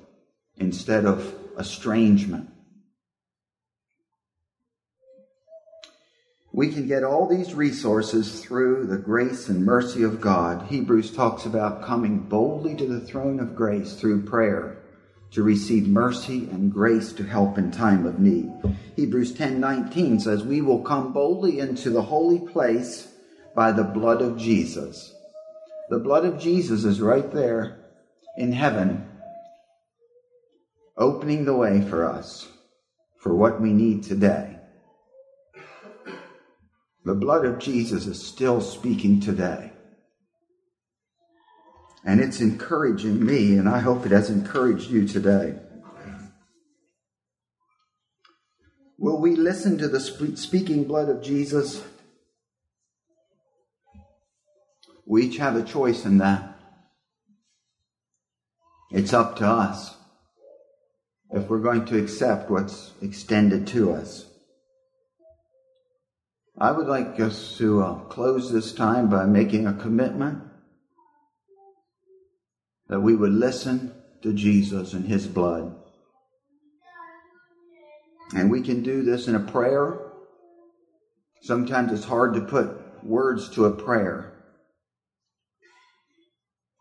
instead 0.57 1.07
of 1.07 1.35
estrangement. 1.59 2.51
We 6.53 6.71
can 6.71 6.87
get 6.87 7.03
all 7.03 7.27
these 7.27 7.55
resources 7.55 8.45
through 8.45 8.87
the 8.87 8.99
grace 8.99 9.49
and 9.49 9.65
mercy 9.65 10.03
of 10.03 10.21
God. 10.21 10.67
Hebrews 10.67 11.11
talks 11.11 11.47
about 11.47 11.83
coming 11.83 12.19
boldly 12.19 12.75
to 12.75 12.87
the 12.87 13.01
throne 13.01 13.41
of 13.41 13.57
grace 13.57 13.95
through 13.95 14.27
prayer 14.27 14.77
to 15.31 15.43
receive 15.43 15.89
mercy 15.89 16.49
and 16.51 16.71
grace 16.71 17.13
to 17.13 17.23
help 17.23 17.57
in 17.57 17.71
time 17.71 18.05
of 18.05 18.19
need. 18.19 18.53
Hebrews 18.97 19.33
10:19 19.33 20.19
says, 20.21 20.45
"We 20.45 20.61
will 20.61 20.81
come 20.83 21.13
boldly 21.13 21.59
into 21.59 21.89
the 21.89 22.03
holy 22.03 22.41
place 22.41 23.10
by 23.55 23.73
the 23.73 23.85
blood 23.85 24.23
of 24.23 24.37
Jesus." 24.37 25.15
The 25.89 25.99
blood 25.99 26.25
of 26.25 26.39
Jesus 26.39 26.85
is 26.85 27.01
right 27.01 27.31
there 27.33 27.79
in 28.37 28.53
heaven 28.53 29.07
opening 30.97 31.45
the 31.45 31.57
way 31.57 31.81
for 31.81 32.05
us 32.05 32.49
for 33.19 33.35
what 33.35 33.61
we 33.61 33.73
need 33.73 34.03
today. 34.03 34.59
The 37.05 37.15
blood 37.15 37.45
of 37.45 37.59
Jesus 37.59 38.07
is 38.07 38.23
still 38.23 38.61
speaking 38.61 39.21
today. 39.21 39.73
And 42.05 42.21
it's 42.21 42.41
encouraging 42.41 43.25
me, 43.25 43.57
and 43.57 43.69
I 43.69 43.81
hope 43.81 44.07
it 44.07 44.13
has 44.13 44.31
encouraged 44.31 44.91
you 44.91 45.09
today. 45.09 45.59
Will 48.99 49.21
we 49.21 49.35
listen 49.35 49.79
to 49.79 49.89
the 49.89 50.01
speaking 50.01 50.85
blood 50.85 51.09
of 51.09 51.23
Jesus? 51.23 51.83
We 55.11 55.25
each 55.25 55.39
have 55.39 55.57
a 55.57 55.65
choice 55.65 56.05
in 56.05 56.19
that. 56.19 56.57
It's 58.93 59.13
up 59.13 59.39
to 59.39 59.45
us 59.45 59.97
if 61.33 61.49
we're 61.49 61.59
going 61.59 61.85
to 61.87 61.99
accept 61.99 62.49
what's 62.49 62.93
extended 63.03 63.67
to 63.69 63.93
us. 63.93 64.27
I 66.57 66.71
would 66.71 66.87
like 66.87 67.19
us 67.19 67.59
to 67.59 67.83
uh, 67.83 67.95
close 68.05 68.53
this 68.53 68.73
time 68.73 69.11
by 69.11 69.25
making 69.25 69.67
a 69.67 69.73
commitment 69.73 70.45
that 72.87 73.01
we 73.01 73.17
would 73.17 73.33
listen 73.33 73.93
to 74.23 74.33
Jesus 74.33 74.93
and 74.93 75.05
His 75.07 75.27
blood. 75.27 75.75
And 78.37 78.49
we 78.49 78.63
can 78.63 78.85
do 78.85 79.03
this 79.03 79.27
in 79.27 79.35
a 79.35 79.41
prayer. 79.41 79.99
Sometimes 81.43 81.91
it's 81.91 82.05
hard 82.05 82.35
to 82.35 82.43
put 82.43 83.05
words 83.05 83.49
to 83.57 83.65
a 83.65 83.73
prayer. 83.73 84.30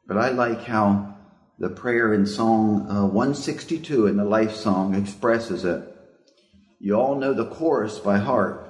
But 0.10 0.18
I 0.18 0.30
like 0.30 0.64
how 0.64 1.16
the 1.60 1.70
prayer 1.70 2.16
in 2.16 2.26
Song 2.26 2.90
uh, 2.90 3.06
162 3.06 4.08
in 4.08 4.18
the 4.18 4.26
Life 4.26 4.56
Song 4.56 4.96
expresses 4.96 5.64
it. 5.64 5.84
You 6.80 6.96
all 6.96 7.14
know 7.14 7.36
the 7.36 7.46
chorus 7.46 8.00
by 8.00 8.18
heart. 8.18 8.68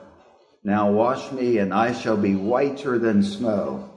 Now 0.66 0.92
wash 0.92 1.32
me, 1.32 1.60
and 1.60 1.74
I 1.74 1.94
shall 1.94 2.18
be 2.18 2.36
whiter 2.36 3.00
than 3.00 3.24
snow. 3.24 3.90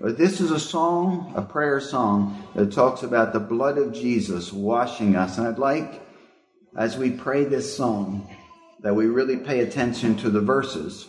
But 0.00 0.16
this 0.16 0.40
is 0.40 0.50
a 0.50 0.58
song, 0.58 1.34
a 1.36 1.42
prayer 1.42 1.80
song, 1.80 2.42
that 2.54 2.72
talks 2.72 3.02
about 3.02 3.34
the 3.34 3.40
blood 3.40 3.76
of 3.76 3.92
Jesus 3.92 4.50
washing 4.50 5.16
us. 5.16 5.36
And 5.36 5.46
I'd 5.46 5.58
like, 5.58 6.00
as 6.78 6.96
we 6.96 7.10
pray 7.10 7.44
this 7.44 7.76
song, 7.76 8.34
that 8.80 8.96
we 8.96 9.04
really 9.04 9.36
pay 9.36 9.60
attention 9.60 10.16
to 10.16 10.30
the 10.30 10.40
verses. 10.40 11.06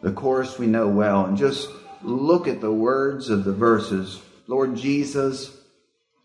The 0.00 0.12
chorus 0.12 0.58
we 0.58 0.66
know 0.66 0.88
well, 0.88 1.26
and 1.26 1.36
just 1.36 1.68
look 2.02 2.48
at 2.48 2.62
the 2.62 2.72
words 2.72 3.28
of 3.28 3.44
the 3.44 3.52
verses. 3.52 4.22
Lord 4.48 4.76
Jesus, 4.76 5.56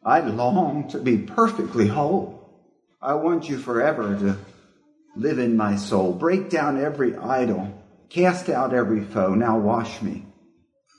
I 0.04 0.20
long 0.22 0.90
to 0.90 1.00
be 1.00 1.18
perfectly 1.18 1.88
whole. 1.88 2.38
I 3.02 3.16
want 3.16 3.50
you 3.50 3.58
forever 3.58 4.16
to 4.18 4.38
live 5.16 5.40
in 5.40 5.58
my 5.58 5.76
soul. 5.76 6.14
Break 6.14 6.50
down 6.50 6.80
every 6.80 7.16
idol. 7.16 7.84
Cast 8.10 8.50
out 8.50 8.74
every 8.74 9.04
foe. 9.04 9.34
Now 9.34 9.58
wash 9.58 10.02
me, 10.02 10.26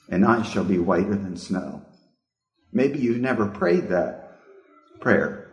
and 0.09 0.25
I 0.25 0.43
shall 0.43 0.63
be 0.63 0.79
whiter 0.79 1.15
than 1.15 1.37
snow. 1.37 1.83
Maybe 2.71 2.99
you've 2.99 3.21
never 3.21 3.45
prayed 3.45 3.89
that 3.89 4.39
prayer. 4.99 5.51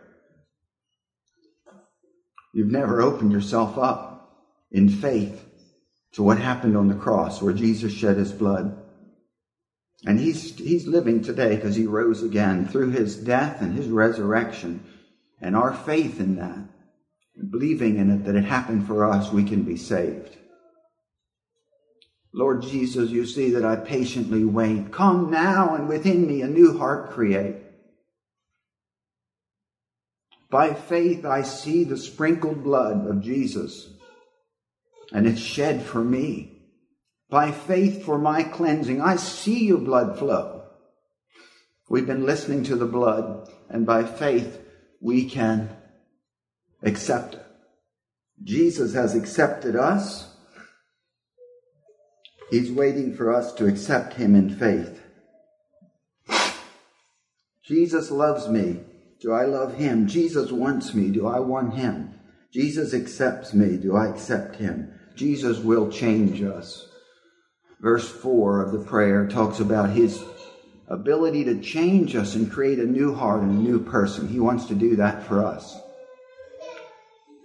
You've 2.53 2.71
never 2.71 3.01
opened 3.01 3.31
yourself 3.31 3.77
up 3.77 4.41
in 4.71 4.89
faith 4.89 5.45
to 6.13 6.23
what 6.23 6.37
happened 6.37 6.75
on 6.75 6.87
the 6.87 6.95
cross 6.95 7.41
where 7.41 7.53
Jesus 7.53 7.93
shed 7.93 8.17
his 8.17 8.31
blood. 8.31 8.80
And 10.05 10.19
he's, 10.19 10.57
he's 10.57 10.87
living 10.87 11.21
today 11.21 11.55
because 11.55 11.75
he 11.75 11.85
rose 11.85 12.23
again 12.23 12.67
through 12.67 12.89
his 12.89 13.15
death 13.15 13.61
and 13.61 13.75
his 13.75 13.87
resurrection. 13.87 14.83
And 15.39 15.55
our 15.55 15.73
faith 15.73 16.19
in 16.19 16.37
that, 16.37 16.69
believing 17.49 17.97
in 17.97 18.09
it 18.09 18.25
that 18.25 18.35
it 18.35 18.45
happened 18.45 18.87
for 18.87 19.05
us, 19.05 19.31
we 19.31 19.43
can 19.43 19.63
be 19.63 19.77
saved. 19.77 20.37
Lord 22.33 22.61
Jesus, 22.61 23.11
you 23.11 23.25
see 23.25 23.51
that 23.51 23.65
I 23.65 23.75
patiently 23.75 24.45
wait. 24.45 24.91
Come 24.91 25.29
now 25.29 25.75
and 25.75 25.87
within 25.87 26.25
me 26.25 26.41
a 26.41 26.47
new 26.47 26.77
heart 26.77 27.11
create. 27.11 27.57
By 30.49 30.73
faith, 30.73 31.25
I 31.25 31.43
see 31.43 31.83
the 31.83 31.97
sprinkled 31.97 32.63
blood 32.63 33.07
of 33.07 33.21
Jesus, 33.21 33.93
and 35.13 35.27
it's 35.27 35.39
shed 35.39 35.81
for 35.83 36.03
me. 36.03 36.50
By 37.31 37.53
faith 37.53 38.03
for 38.03 38.17
my 38.17 38.43
cleansing, 38.43 39.01
I 39.01 39.15
see 39.15 39.63
your 39.63 39.77
blood 39.77 40.19
flow. 40.19 40.63
We've 41.89 42.05
been 42.05 42.25
listening 42.25 42.65
to 42.65 42.75
the 42.75 42.85
blood, 42.85 43.49
and 43.69 43.85
by 43.85 44.03
faith, 44.03 44.59
we 44.99 45.29
can 45.29 45.69
accept 46.83 47.35
it. 47.35 47.45
Jesus 48.43 48.93
has 48.95 49.15
accepted 49.15 49.77
us. 49.77 50.35
He's 52.49 52.69
waiting 52.69 53.15
for 53.15 53.33
us 53.33 53.53
to 53.53 53.65
accept 53.65 54.15
him 54.15 54.35
in 54.35 54.49
faith. 54.49 55.01
Jesus 57.63 58.11
loves 58.11 58.49
me. 58.49 58.81
Do 59.21 59.31
I 59.31 59.45
love 59.45 59.75
him? 59.75 60.05
Jesus 60.05 60.51
wants 60.51 60.93
me. 60.93 61.09
Do 61.09 61.27
I 61.27 61.39
want 61.39 61.75
him? 61.75 62.13
Jesus 62.51 62.93
accepts 62.93 63.53
me. 63.53 63.77
Do 63.77 63.95
I 63.95 64.07
accept 64.07 64.57
him? 64.57 64.99
Jesus 65.15 65.59
will 65.59 65.89
change 65.89 66.41
us 66.41 66.90
verse 67.81 68.07
4 68.07 68.61
of 68.61 68.71
the 68.71 68.79
prayer 68.79 69.27
talks 69.27 69.59
about 69.59 69.89
his 69.89 70.23
ability 70.87 71.43
to 71.45 71.59
change 71.59 72.15
us 72.15 72.35
and 72.35 72.51
create 72.51 72.79
a 72.79 72.85
new 72.85 73.13
heart 73.13 73.41
and 73.41 73.51
a 73.51 73.61
new 73.61 73.79
person. 73.79 74.27
He 74.27 74.39
wants 74.39 74.65
to 74.65 74.75
do 74.75 74.97
that 74.97 75.25
for 75.25 75.43
us. 75.43 75.77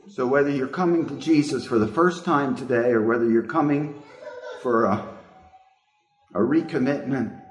So, 0.08 0.26
whether 0.26 0.50
you're 0.50 0.68
coming 0.68 1.08
to 1.08 1.16
Jesus 1.18 1.66
for 1.66 1.78
the 1.78 1.88
first 1.88 2.24
time 2.24 2.54
today 2.54 2.90
or 2.90 3.02
whether 3.02 3.28
you're 3.28 3.42
coming 3.42 4.02
for 4.62 4.84
a, 4.84 5.08
a 6.34 6.38
recommitment, 6.38 7.42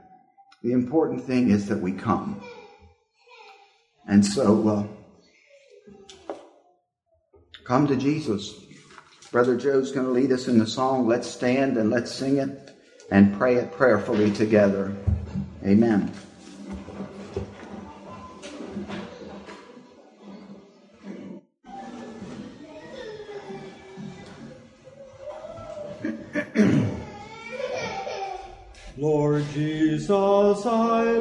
The 0.63 0.71
important 0.71 1.23
thing 1.25 1.51
is 1.51 1.67
that 1.67 1.79
we 1.79 1.91
come. 1.91 2.41
And 4.07 4.25
so, 4.25 4.89
uh, 6.29 6.33
come 7.63 7.87
to 7.87 7.95
Jesus. 7.95 8.53
Brother 9.31 9.57
Joe's 9.57 9.91
going 9.91 10.05
to 10.05 10.11
lead 10.11 10.31
us 10.31 10.47
in 10.47 10.57
the 10.57 10.67
song. 10.67 11.07
Let's 11.07 11.29
stand 11.29 11.77
and 11.77 11.89
let's 11.89 12.11
sing 12.11 12.37
it 12.37 12.74
and 13.11 13.37
pray 13.37 13.55
it 13.55 13.71
prayerfully 13.71 14.31
together. 14.31 14.95
Amen. 15.63 16.11
Lord 28.97 29.45
Jesus, 29.53 30.65
I 30.65 31.14